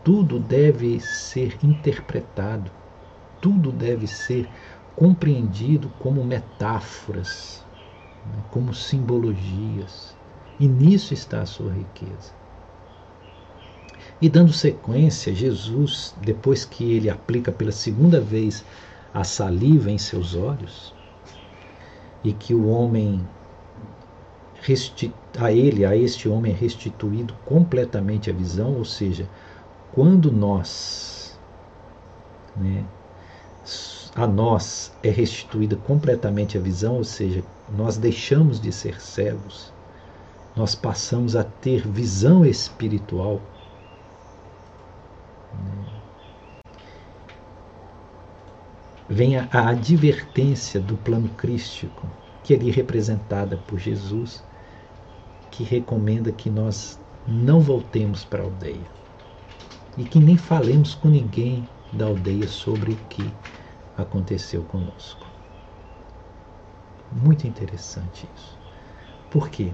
tudo 0.04 0.40
deve 0.40 1.00
ser 1.00 1.58
interpretado, 1.64 2.70
tudo 3.42 3.72
deve 3.72 4.08
ser 4.08 4.48
compreendido 4.96 5.90
como 6.00 6.24
metáforas, 6.24 7.66
né, 8.26 8.44
como 8.52 8.74
simbologias. 8.74 10.16
E 10.60 10.68
nisso 10.68 11.14
está 11.14 11.42
a 11.42 11.46
sua 11.46 11.74
riqueza. 11.74 12.45
E 14.22 14.30
dando 14.30 14.54
sequência, 14.54 15.34
Jesus, 15.34 16.16
depois 16.22 16.64
que 16.64 16.92
ele 16.94 17.10
aplica 17.10 17.52
pela 17.52 17.72
segunda 17.72 18.20
vez 18.20 18.64
a 19.14 19.24
saliva 19.24 19.92
em 19.92 19.98
seus 19.98 20.36
olhos, 20.36 20.94
e 22.24 22.34
que 22.34 22.54
o 22.54 22.68
homem 22.68 23.22
a 25.38 25.52
ele, 25.52 25.86
a 25.86 25.96
este 25.96 26.28
homem 26.28 26.52
é 26.52 26.56
restituído 26.56 27.36
completamente 27.46 28.30
a 28.30 28.34
visão, 28.34 28.76
ou 28.76 28.86
seja, 28.86 29.30
quando 29.94 30.32
nós, 30.32 31.38
né, 32.56 32.84
a 34.16 34.26
nós 34.26 34.92
é 35.04 35.10
restituída 35.10 35.76
completamente 35.76 36.58
a 36.58 36.62
visão, 36.62 36.96
ou 36.96 37.04
seja, 37.04 37.44
nós 37.78 37.98
deixamos 37.98 38.60
de 38.60 38.72
ser 38.72 39.00
cegos, 39.00 39.72
nós 40.56 40.74
passamos 40.74 41.36
a 41.36 41.44
ter 41.44 41.88
visão 41.88 42.46
espiritual. 42.46 43.42
Vem 49.10 49.38
a, 49.38 49.48
advertência 49.52 50.80
do 50.80 50.98
plano 50.98 51.30
crístico, 51.30 52.08
que 52.44 52.54
é 52.54 52.58
ali 52.58 52.72
representada 52.72 53.58
por 53.58 53.80
Jesus, 53.80 54.44
que 55.52 55.64
recomenda 55.64 56.32
que 56.32 56.50
nós 56.50 57.00
não 57.28 57.60
voltemos 57.60 58.26
para 58.26 58.42
a 58.42 58.46
aldeia. 58.46 58.96
e 59.98 60.04
que 60.04 60.20
nem 60.20 60.36
falemos 60.36 60.94
com 60.94 61.08
ninguém 61.08 61.68
da 61.94 62.06
aldeia 62.06 62.48
sobre 62.50 62.92
o 62.92 62.98
que 63.08 63.34
aconteceu 63.98 64.62
conosco. 64.64 65.26
Muito 67.10 67.48
interessante 67.48 68.28
isso. 68.36 68.60
Por 69.30 69.50
quê? 69.50 69.74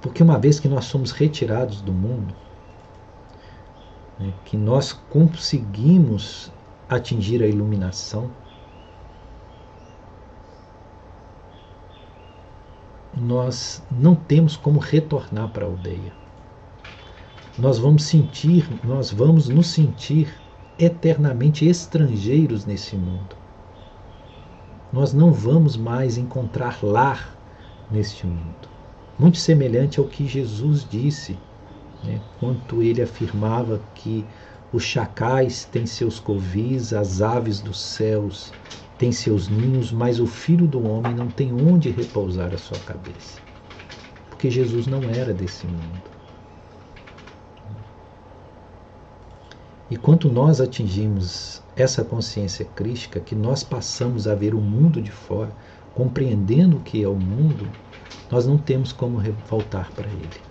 Porque 0.00 0.22
uma 0.22 0.38
vez 0.38 0.58
que 0.58 0.68
nós 0.68 0.86
somos 0.86 1.12
retirados 1.12 1.80
do 1.80 1.92
mundo, 1.92 2.34
né, 4.18 4.34
que 4.44 4.56
nós 4.56 4.92
conseguimos 4.92 6.52
atingir 6.88 7.42
a 7.42 7.46
iluminação, 7.46 8.30
nós 13.16 13.82
não 13.90 14.14
temos 14.14 14.56
como 14.56 14.78
retornar 14.78 15.48
para 15.50 15.64
a 15.64 15.68
aldeia. 15.68 16.12
Nós 17.56 17.78
vamos 17.78 18.04
sentir, 18.04 18.68
nós 18.82 19.12
vamos 19.12 19.48
nos 19.48 19.68
sentir 19.68 20.28
eternamente 20.78 21.66
estrangeiros 21.66 22.64
nesse 22.64 22.96
mundo. 22.96 23.36
Nós 24.92 25.12
não 25.12 25.32
vamos 25.32 25.76
mais 25.76 26.18
encontrar 26.18 26.78
lar 26.82 27.36
neste 27.90 28.26
mundo. 28.26 28.68
Muito 29.18 29.38
semelhante 29.38 30.00
ao 30.00 30.06
que 30.06 30.26
Jesus 30.26 30.86
disse, 30.88 31.38
né, 32.02 32.20
quanto 32.40 32.82
ele 32.82 33.00
afirmava 33.00 33.80
que 33.94 34.26
os 34.74 34.82
chacais 34.82 35.64
têm 35.64 35.86
seus 35.86 36.18
covis, 36.18 36.92
as 36.92 37.22
aves 37.22 37.60
dos 37.60 37.80
céus 37.80 38.52
têm 38.98 39.12
seus 39.12 39.48
ninhos, 39.48 39.92
mas 39.92 40.18
o 40.18 40.26
filho 40.26 40.66
do 40.66 40.84
homem 40.84 41.14
não 41.14 41.28
tem 41.28 41.52
onde 41.52 41.90
repousar 41.90 42.52
a 42.52 42.58
sua 42.58 42.78
cabeça. 42.80 43.40
Porque 44.28 44.50
Jesus 44.50 44.88
não 44.88 45.00
era 45.04 45.32
desse 45.32 45.64
mundo. 45.64 46.02
E 49.88 49.96
quanto 49.96 50.28
nós 50.28 50.60
atingimos 50.60 51.62
essa 51.76 52.02
consciência 52.02 52.64
crística, 52.64 53.20
que 53.20 53.36
nós 53.36 53.62
passamos 53.62 54.26
a 54.26 54.34
ver 54.34 54.56
o 54.56 54.60
mundo 54.60 55.00
de 55.00 55.12
fora, 55.12 55.52
compreendendo 55.94 56.78
o 56.78 56.80
que 56.80 57.00
é 57.00 57.06
o 57.06 57.14
mundo, 57.14 57.68
nós 58.28 58.44
não 58.44 58.58
temos 58.58 58.90
como 58.92 59.22
voltar 59.48 59.88
para 59.92 60.08
ele. 60.08 60.42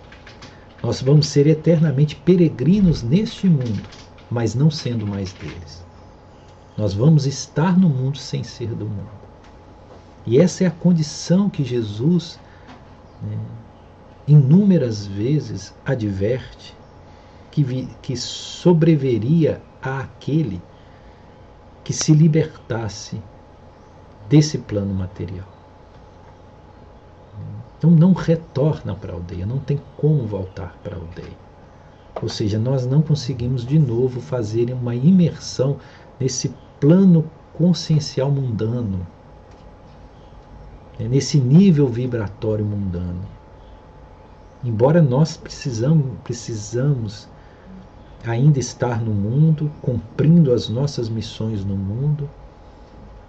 Nós 0.82 1.02
vamos 1.02 1.26
ser 1.26 1.46
eternamente 1.46 2.16
peregrinos 2.16 3.02
neste 3.02 3.48
mundo, 3.48 3.82
mas 4.30 4.54
não 4.54 4.70
sendo 4.70 5.06
mais 5.06 5.32
deles. 5.32 5.84
Nós 6.76 6.92
vamos 6.92 7.26
estar 7.26 7.78
no 7.78 7.88
mundo 7.88 8.18
sem 8.18 8.42
ser 8.42 8.68
do 8.74 8.86
mundo. 8.86 9.24
E 10.26 10.40
essa 10.40 10.64
é 10.64 10.66
a 10.66 10.70
condição 10.70 11.50
que 11.50 11.62
Jesus 11.62 12.38
né, 13.22 13.38
inúmeras 14.26 15.06
vezes 15.06 15.74
adverte 15.84 16.74
que, 17.50 17.62
vi, 17.62 17.88
que 18.02 18.16
sobreveria 18.16 19.62
àquele 19.80 20.60
que 21.84 21.92
se 21.92 22.12
libertasse 22.12 23.22
desse 24.28 24.58
plano 24.58 24.94
material. 24.94 25.46
Então 27.76 27.90
não 27.90 28.14
retorna 28.14 28.94
para 28.94 29.12
a 29.12 29.16
aldeia, 29.16 29.44
não 29.44 29.58
tem 29.58 29.78
como 29.98 30.26
voltar 30.26 30.74
para 30.82 30.96
a 30.96 30.98
aldeia. 30.98 31.43
Ou 32.22 32.28
seja, 32.28 32.58
nós 32.58 32.86
não 32.86 33.02
conseguimos 33.02 33.66
de 33.66 33.78
novo 33.78 34.20
fazer 34.20 34.72
uma 34.72 34.94
imersão 34.94 35.78
nesse 36.18 36.54
plano 36.80 37.28
consciencial 37.52 38.30
mundano, 38.30 39.06
né, 40.98 41.08
nesse 41.08 41.38
nível 41.38 41.88
vibratório 41.88 42.64
mundano. 42.64 43.22
Embora 44.62 45.02
nós 45.02 45.36
precisamos, 45.36 46.06
precisamos 46.24 47.28
ainda 48.24 48.58
estar 48.58 49.02
no 49.02 49.12
mundo, 49.12 49.70
cumprindo 49.82 50.52
as 50.52 50.68
nossas 50.68 51.08
missões 51.08 51.64
no 51.64 51.76
mundo, 51.76 52.30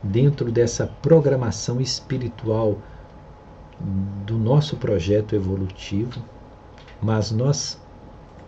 dentro 0.02 0.52
dessa 0.52 0.88
programação 1.02 1.82
espiritual 1.82 2.78
do 4.26 4.38
nosso 4.38 4.78
projeto 4.78 5.36
evolutivo, 5.36 6.24
mas 7.02 7.32
nós 7.32 7.80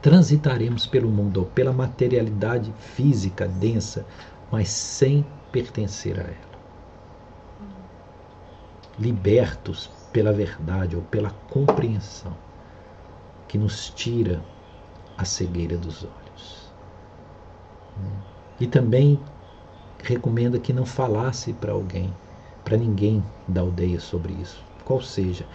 transitaremos 0.07 0.87
pelo 0.87 1.09
mundo, 1.09 1.51
pela 1.53 1.73
materialidade 1.73 2.73
física 2.79 3.45
densa, 3.45 4.05
mas 4.49 4.69
sem 4.69 5.25
pertencer 5.51 6.17
a 6.17 6.23
ela. 6.23 6.57
Libertos 8.97 9.89
pela 10.13 10.31
verdade 10.31 10.95
ou 10.95 11.01
pela 11.01 11.31
compreensão 11.49 12.33
que 13.49 13.57
nos 13.57 13.89
tira 13.89 14.41
a 15.17 15.25
cegueira 15.25 15.75
dos 15.75 16.05
olhos. 16.05 16.71
E 18.61 18.65
também 18.65 19.19
recomenda 20.01 20.57
que 20.57 20.71
não 20.71 20.85
falasse 20.85 21.51
para 21.51 21.73
alguém, 21.73 22.13
para 22.63 22.77
ninguém 22.77 23.21
da 23.45 23.59
aldeia 23.59 23.99
sobre 23.99 24.31
isso. 24.35 24.63
Qual 24.85 25.01
seja, 25.01 25.45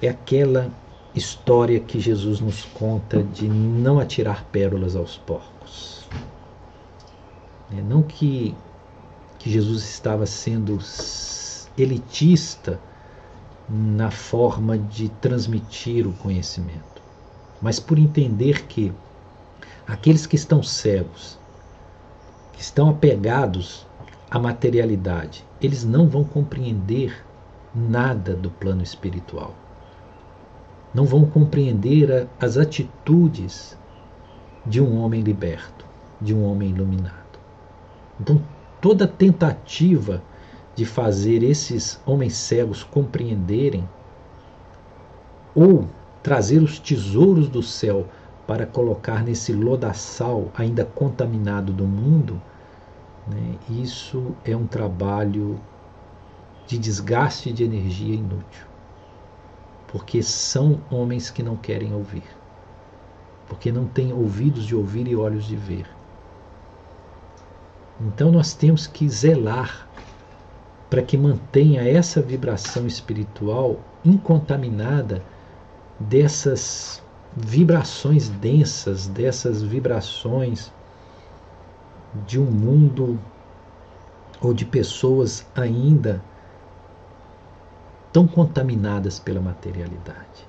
é 0.00 0.08
aquela 0.08 0.72
história 1.18 1.78
que 1.80 2.00
Jesus 2.00 2.40
nos 2.40 2.64
conta 2.64 3.22
de 3.22 3.48
não 3.48 3.98
atirar 3.98 4.44
pérolas 4.44 4.96
aos 4.96 5.16
porcos. 5.18 6.08
É, 7.70 7.82
não 7.82 8.02
que, 8.02 8.54
que 9.38 9.50
Jesus 9.50 9.82
estava 9.84 10.24
sendo 10.24 10.78
elitista 11.76 12.80
na 13.68 14.10
forma 14.10 14.78
de 14.78 15.10
transmitir 15.10 16.06
o 16.06 16.12
conhecimento, 16.14 17.02
mas 17.60 17.78
por 17.78 17.98
entender 17.98 18.66
que 18.66 18.92
aqueles 19.86 20.26
que 20.26 20.36
estão 20.36 20.62
cegos, 20.62 21.38
que 22.52 22.62
estão 22.62 22.88
apegados 22.88 23.86
à 24.30 24.38
materialidade, 24.38 25.44
eles 25.60 25.84
não 25.84 26.08
vão 26.08 26.24
compreender 26.24 27.24
nada 27.74 28.34
do 28.34 28.50
plano 28.50 28.82
espiritual. 28.82 29.54
Não 30.94 31.04
vão 31.04 31.26
compreender 31.26 32.28
as 32.40 32.56
atitudes 32.56 33.76
de 34.64 34.80
um 34.80 34.98
homem 34.98 35.22
liberto, 35.22 35.84
de 36.20 36.34
um 36.34 36.44
homem 36.44 36.70
iluminado. 36.70 37.38
Então, 38.20 38.42
toda 38.80 39.06
tentativa 39.06 40.22
de 40.74 40.84
fazer 40.84 41.42
esses 41.42 42.00
homens 42.06 42.34
cegos 42.34 42.82
compreenderem 42.84 43.88
ou 45.54 45.88
trazer 46.22 46.62
os 46.62 46.78
tesouros 46.78 47.48
do 47.48 47.62
céu 47.62 48.06
para 48.46 48.64
colocar 48.64 49.22
nesse 49.22 49.52
lodaçal 49.52 50.50
ainda 50.54 50.84
contaminado 50.84 51.72
do 51.72 51.84
mundo, 51.84 52.40
né, 53.26 53.56
isso 53.68 54.34
é 54.44 54.56
um 54.56 54.66
trabalho 54.66 55.60
de 56.66 56.78
desgaste 56.78 57.52
de 57.52 57.64
energia 57.64 58.14
inútil. 58.14 58.66
Porque 59.88 60.22
são 60.22 60.80
homens 60.90 61.30
que 61.30 61.42
não 61.42 61.56
querem 61.56 61.92
ouvir. 61.92 62.24
Porque 63.48 63.72
não 63.72 63.86
têm 63.86 64.12
ouvidos 64.12 64.64
de 64.64 64.76
ouvir 64.76 65.08
e 65.08 65.16
olhos 65.16 65.46
de 65.46 65.56
ver. 65.56 65.86
Então 68.00 68.30
nós 68.30 68.54
temos 68.54 68.86
que 68.86 69.08
zelar 69.08 69.88
para 70.88 71.02
que 71.02 71.18
mantenha 71.18 71.82
essa 71.82 72.22
vibração 72.22 72.86
espiritual 72.86 73.80
incontaminada 74.04 75.22
dessas 75.98 77.02
vibrações 77.36 78.28
densas, 78.28 79.06
dessas 79.06 79.62
vibrações 79.62 80.72
de 82.26 82.38
um 82.38 82.44
mundo 82.44 83.18
ou 84.40 84.54
de 84.54 84.64
pessoas 84.64 85.46
ainda 85.54 86.22
tão 88.12 88.26
contaminadas 88.26 89.18
pela 89.18 89.40
materialidade. 89.40 90.46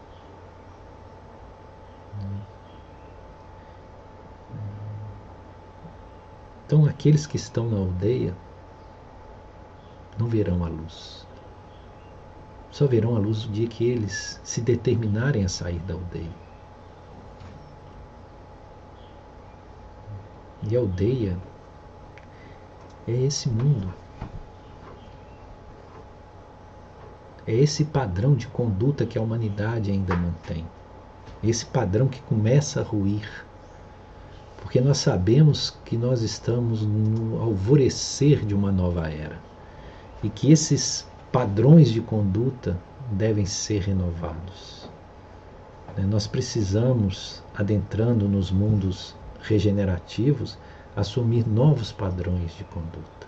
Então, 6.66 6.86
aqueles 6.86 7.26
que 7.26 7.36
estão 7.36 7.68
na 7.68 7.78
aldeia 7.78 8.36
não 10.20 10.28
verão 10.28 10.64
a 10.64 10.68
luz. 10.68 11.26
Só 12.70 12.86
verão 12.86 13.16
a 13.16 13.20
luz 13.20 13.46
no 13.46 13.52
dia 13.52 13.68
que 13.68 13.84
eles 13.84 14.40
se 14.44 14.62
determinarem 14.62 15.44
a 15.44 15.50
sair 15.50 15.80
da 15.80 15.96
aldeia. 15.96 16.30
E 20.62 20.76
a 20.76 20.80
aldeia 20.80 21.38
é 23.08 23.14
esse 23.14 23.50
mundo. 23.50 23.92
É 27.50 27.56
esse 27.56 27.84
padrão 27.84 28.36
de 28.36 28.46
conduta 28.46 29.08
que 29.08 29.18
a 29.18 29.22
humanidade 29.24 29.90
ainda 29.90 30.16
mantém. 30.16 30.64
Esse 31.44 31.66
padrão 31.66 32.08
que 32.08 32.22
começa 32.22 32.80
a 32.80 32.84
ruir. 32.84 33.28
Porque 34.62 34.80
nós 34.80 35.00
sabemos 35.00 35.76
que 35.84 35.98
nós 35.98 36.22
estamos 36.22 36.84
no 36.84 37.42
alvorecer 37.42 38.46
de 38.46 38.54
uma 38.54 38.72
nova 38.72 39.10
era. 39.10 39.40
E 40.22 40.30
que 40.30 40.52
esses 40.52 41.08
padrões 41.32 41.90
de 41.90 42.02
conduta 42.02 42.78
devem 43.12 43.48
ser 43.48 43.82
renovados. 43.82 44.88
Nós 46.08 46.28
precisamos, 46.28 47.42
adentrando 47.58 48.30
nos 48.30 48.52
mundos 48.52 49.16
regenerativos, 49.42 50.56
assumir 50.96 51.48
novos 51.48 51.92
padrões 51.92 52.56
de 52.56 52.64
conduta. 52.66 53.19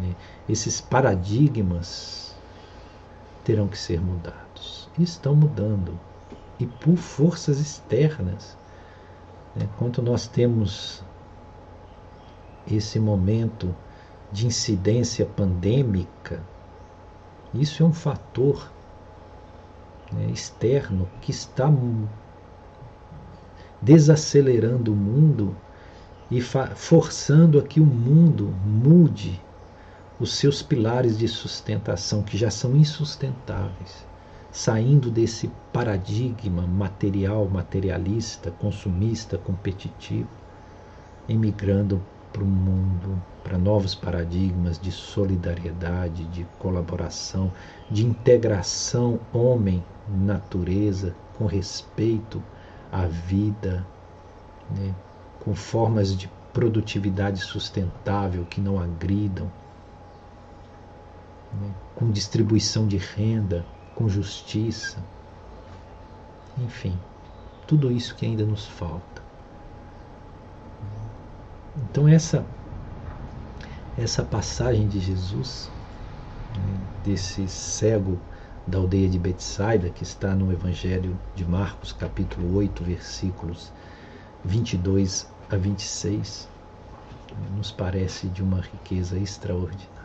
Né? 0.00 0.16
Esses 0.48 0.80
paradigmas 0.80 2.34
terão 3.44 3.68
que 3.68 3.78
ser 3.78 4.00
mudados. 4.00 4.88
E 4.98 5.02
estão 5.02 5.34
mudando. 5.34 5.98
E 6.58 6.66
por 6.66 6.96
forças 6.96 7.58
externas. 7.58 8.56
Né? 9.54 9.68
Quanto 9.78 10.02
nós 10.02 10.26
temos 10.26 11.04
esse 12.66 12.98
momento 12.98 13.74
de 14.32 14.46
incidência 14.46 15.26
pandêmica, 15.26 16.42
isso 17.52 17.82
é 17.82 17.86
um 17.86 17.92
fator 17.92 18.70
né, 20.12 20.26
externo 20.26 21.08
que 21.20 21.30
está 21.30 21.68
desacelerando 23.82 24.92
o 24.92 24.96
mundo 24.96 25.56
e 26.30 26.40
forçando 26.40 27.58
a 27.58 27.62
que 27.62 27.80
o 27.80 27.86
mundo 27.86 28.54
mude 28.64 29.40
os 30.20 30.34
seus 30.34 30.60
pilares 30.60 31.18
de 31.18 31.26
sustentação, 31.26 32.22
que 32.22 32.36
já 32.36 32.50
são 32.50 32.76
insustentáveis, 32.76 34.06
saindo 34.52 35.10
desse 35.10 35.50
paradigma 35.72 36.66
material, 36.66 37.48
materialista, 37.48 38.50
consumista, 38.50 39.38
competitivo, 39.38 40.28
emigrando 41.26 42.02
para 42.30 42.42
o 42.42 42.46
mundo, 42.46 43.20
para 43.42 43.56
novos 43.56 43.94
paradigmas 43.94 44.78
de 44.78 44.92
solidariedade, 44.92 46.24
de 46.26 46.44
colaboração, 46.58 47.50
de 47.90 48.04
integração 48.04 49.18
homem-natureza, 49.32 51.14
com 51.38 51.46
respeito 51.46 52.42
à 52.92 53.06
vida, 53.06 53.86
né, 54.76 54.94
com 55.40 55.54
formas 55.54 56.14
de 56.14 56.30
produtividade 56.52 57.40
sustentável 57.40 58.44
que 58.44 58.60
não 58.60 58.78
agridam, 58.78 59.50
né, 61.52 61.74
com 61.94 62.10
distribuição 62.10 62.86
de 62.86 62.96
renda, 62.96 63.64
com 63.94 64.08
justiça, 64.08 64.98
enfim, 66.58 66.98
tudo 67.66 67.90
isso 67.90 68.14
que 68.14 68.26
ainda 68.26 68.44
nos 68.44 68.66
falta. 68.66 69.22
Então 71.76 72.08
essa 72.08 72.44
essa 73.98 74.22
passagem 74.22 74.88
de 74.88 74.98
Jesus 74.98 75.70
né, 76.56 76.80
desse 77.04 77.46
cego 77.48 78.18
da 78.66 78.78
aldeia 78.78 79.08
de 79.08 79.18
Betsaida 79.18 79.90
que 79.90 80.02
está 80.02 80.34
no 80.34 80.52
Evangelho 80.52 81.18
de 81.34 81.44
Marcos, 81.44 81.92
capítulo 81.92 82.56
8, 82.56 82.84
versículos 82.84 83.72
22 84.44 85.28
a 85.50 85.56
26, 85.56 86.48
nos 87.56 87.70
parece 87.70 88.28
de 88.28 88.42
uma 88.42 88.60
riqueza 88.60 89.18
extraordinária. 89.18 89.99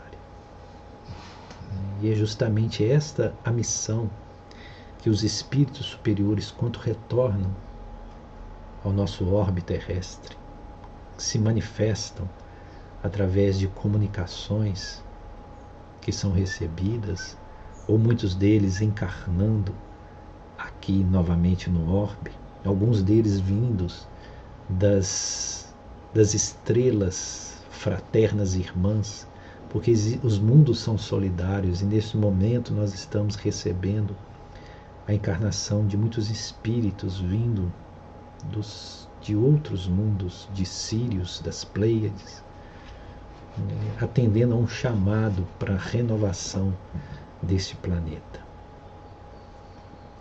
E 2.01 2.11
é 2.11 2.15
justamente 2.15 2.85
esta 2.85 3.33
a 3.43 3.51
missão 3.51 4.09
que 4.99 5.09
os 5.09 5.23
espíritos 5.23 5.85
superiores, 5.85 6.51
quando 6.51 6.77
retornam 6.77 7.51
ao 8.83 8.91
nosso 8.91 9.27
orbe 9.33 9.61
terrestre, 9.61 10.35
se 11.17 11.39
manifestam 11.39 12.29
através 13.03 13.57
de 13.57 13.67
comunicações 13.67 15.03
que 16.01 16.11
são 16.11 16.31
recebidas, 16.31 17.37
ou 17.87 17.97
muitos 17.97 18.35
deles 18.35 18.81
encarnando 18.81 19.73
aqui 20.57 21.03
novamente 21.03 21.69
no 21.69 21.93
orbe, 21.93 22.31
alguns 22.63 23.01
deles 23.01 23.39
vindos 23.39 24.07
das, 24.69 25.73
das 26.13 26.33
estrelas 26.33 27.57
fraternas 27.69 28.55
irmãs, 28.55 29.27
porque 29.69 29.91
os 30.23 30.39
mundos 30.39 30.79
são 30.79 30.97
solidários 30.97 31.81
e 31.81 31.85
nesse 31.85 32.15
momento 32.17 32.73
nós 32.73 32.93
estamos 32.93 33.35
recebendo 33.35 34.15
a 35.07 35.13
encarnação 35.13 35.85
de 35.85 35.97
muitos 35.97 36.29
espíritos 36.29 37.19
vindo 37.19 37.71
dos 38.45 39.05
de 39.25 39.35
outros 39.35 39.87
mundos, 39.87 40.47
de 40.53 40.67
Sírios, 40.67 41.41
das 41.41 41.65
Pleiades, 41.65 42.43
né, 43.57 43.97
atendendo 43.99 44.53
a 44.53 44.57
um 44.57 44.67
chamado 44.67 45.47
para 45.57 45.73
a 45.73 45.77
renovação 45.77 46.71
deste 47.41 47.75
planeta. 47.75 48.39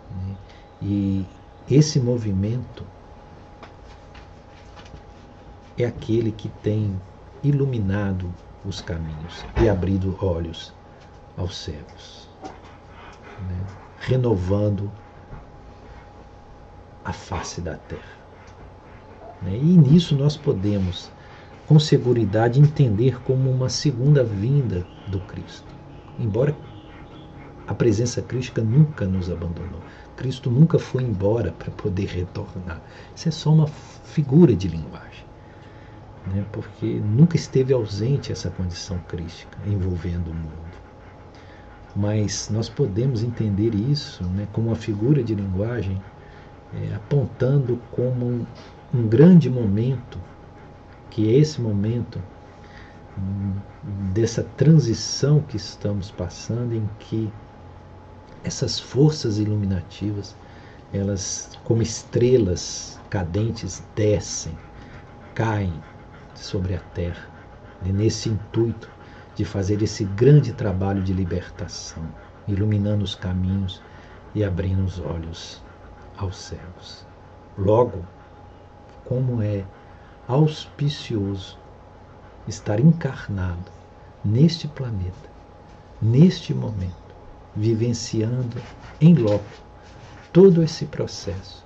Né. 0.09 0.35
E 0.81 1.25
esse 1.69 1.99
movimento 1.99 2.83
é 5.77 5.85
aquele 5.85 6.31
que 6.31 6.49
tem 6.49 6.99
iluminado 7.43 8.33
os 8.67 8.81
caminhos 8.81 9.45
e 9.61 9.69
abrido 9.69 10.17
olhos 10.21 10.73
aos 11.37 11.57
cegos, 11.57 12.29
né? 12.43 13.65
renovando 13.99 14.91
a 17.03 17.13
face 17.13 17.61
da 17.61 17.75
terra. 17.75 18.01
Né? 19.41 19.55
E 19.57 19.77
nisso 19.77 20.15
nós 20.15 20.35
podemos, 20.35 21.11
com 21.67 21.79
segurança, 21.79 22.59
entender 22.59 23.21
como 23.23 23.49
uma 23.49 23.69
segunda 23.69 24.23
vinda 24.23 24.85
do 25.07 25.19
Cristo. 25.21 25.67
Embora 26.17 26.55
a 27.67 27.73
presença 27.73 28.21
crística 28.21 28.61
nunca 28.61 29.05
nos 29.05 29.29
abandonou. 29.29 29.81
Cristo 30.15 30.49
nunca 30.49 30.79
foi 30.79 31.03
embora 31.03 31.51
para 31.51 31.71
poder 31.71 32.05
retornar. 32.05 32.81
Isso 33.15 33.27
é 33.27 33.31
só 33.31 33.51
uma 33.51 33.67
figura 33.67 34.55
de 34.55 34.67
linguagem. 34.67 35.24
Né? 36.27 36.45
Porque 36.51 36.85
nunca 36.85 37.35
esteve 37.35 37.73
ausente 37.73 38.31
essa 38.31 38.49
condição 38.49 38.97
crística 39.07 39.57
envolvendo 39.65 40.31
o 40.31 40.33
mundo. 40.33 40.75
Mas 41.95 42.49
nós 42.49 42.67
podemos 42.67 43.23
entender 43.23 43.73
isso 43.73 44.23
né, 44.23 44.47
como 44.51 44.67
uma 44.67 44.75
figura 44.75 45.23
de 45.23 45.33
linguagem 45.33 46.01
é, 46.73 46.95
apontando 46.95 47.79
como 47.91 48.25
um, 48.25 48.45
um 48.93 49.07
grande 49.07 49.49
momento, 49.49 50.19
que 51.09 51.29
é 51.29 51.37
esse 51.37 51.61
momento 51.61 52.21
hum, 53.17 53.53
dessa 54.13 54.43
transição 54.57 55.41
que 55.41 55.55
estamos 55.55 56.11
passando, 56.11 56.73
em 56.73 56.89
que 56.99 57.31
essas 58.43 58.79
forças 58.79 59.39
iluminativas, 59.39 60.35
elas 60.93 61.49
como 61.63 61.81
estrelas 61.81 62.99
cadentes 63.09 63.81
descem, 63.95 64.53
caem 65.33 65.73
sobre 66.39 66.75
a 66.75 66.79
terra, 66.79 67.27
nesse 67.83 68.29
intuito 68.29 68.89
de 69.35 69.43
fazer 69.43 69.81
esse 69.81 70.05
grande 70.05 70.53
trabalho 70.53 71.03
de 71.03 71.13
libertação, 71.13 72.03
iluminando 72.47 73.03
os 73.03 73.15
caminhos 73.15 73.81
e 74.33 74.43
abrindo 74.43 74.83
os 74.83 74.99
olhos 74.99 75.61
aos 76.17 76.37
céus. 76.37 77.05
Logo, 77.57 78.03
como 79.03 79.41
é 79.41 79.63
auspicioso 80.27 81.57
estar 82.47 82.79
encarnado 82.79 83.71
neste 84.23 84.67
planeta, 84.67 85.29
neste 86.01 86.53
momento, 86.53 86.95
vivenciando 87.55 88.57
em 88.99 89.13
loco 89.13 89.45
todo 90.33 90.63
esse 90.63 90.85
processo 90.85 91.65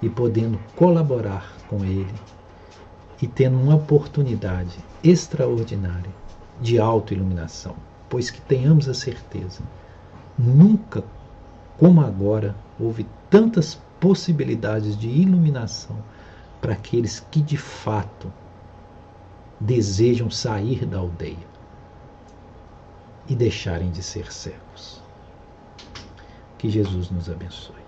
e 0.00 0.08
podendo 0.08 0.58
colaborar 0.76 1.52
com 1.68 1.84
ele 1.84 2.14
e 3.20 3.26
tendo 3.26 3.58
uma 3.58 3.74
oportunidade 3.74 4.78
extraordinária 5.02 6.10
de 6.60 6.78
autoiluminação, 6.78 7.74
pois 8.08 8.30
que 8.30 8.40
tenhamos 8.40 8.88
a 8.88 8.94
certeza, 8.94 9.62
nunca 10.38 11.04
como 11.78 12.00
agora 12.00 12.54
houve 12.78 13.06
tantas 13.30 13.80
possibilidades 14.00 14.96
de 14.96 15.08
iluminação 15.08 15.96
para 16.60 16.72
aqueles 16.72 17.20
que 17.30 17.40
de 17.40 17.56
fato 17.56 18.32
desejam 19.60 20.30
sair 20.30 20.84
da 20.84 20.98
aldeia 20.98 21.48
e 23.28 23.34
deixarem 23.34 23.90
de 23.90 24.02
ser 24.02 24.32
cegos. 24.32 25.02
Que 26.56 26.68
Jesus 26.68 27.10
nos 27.10 27.28
abençoe. 27.28 27.87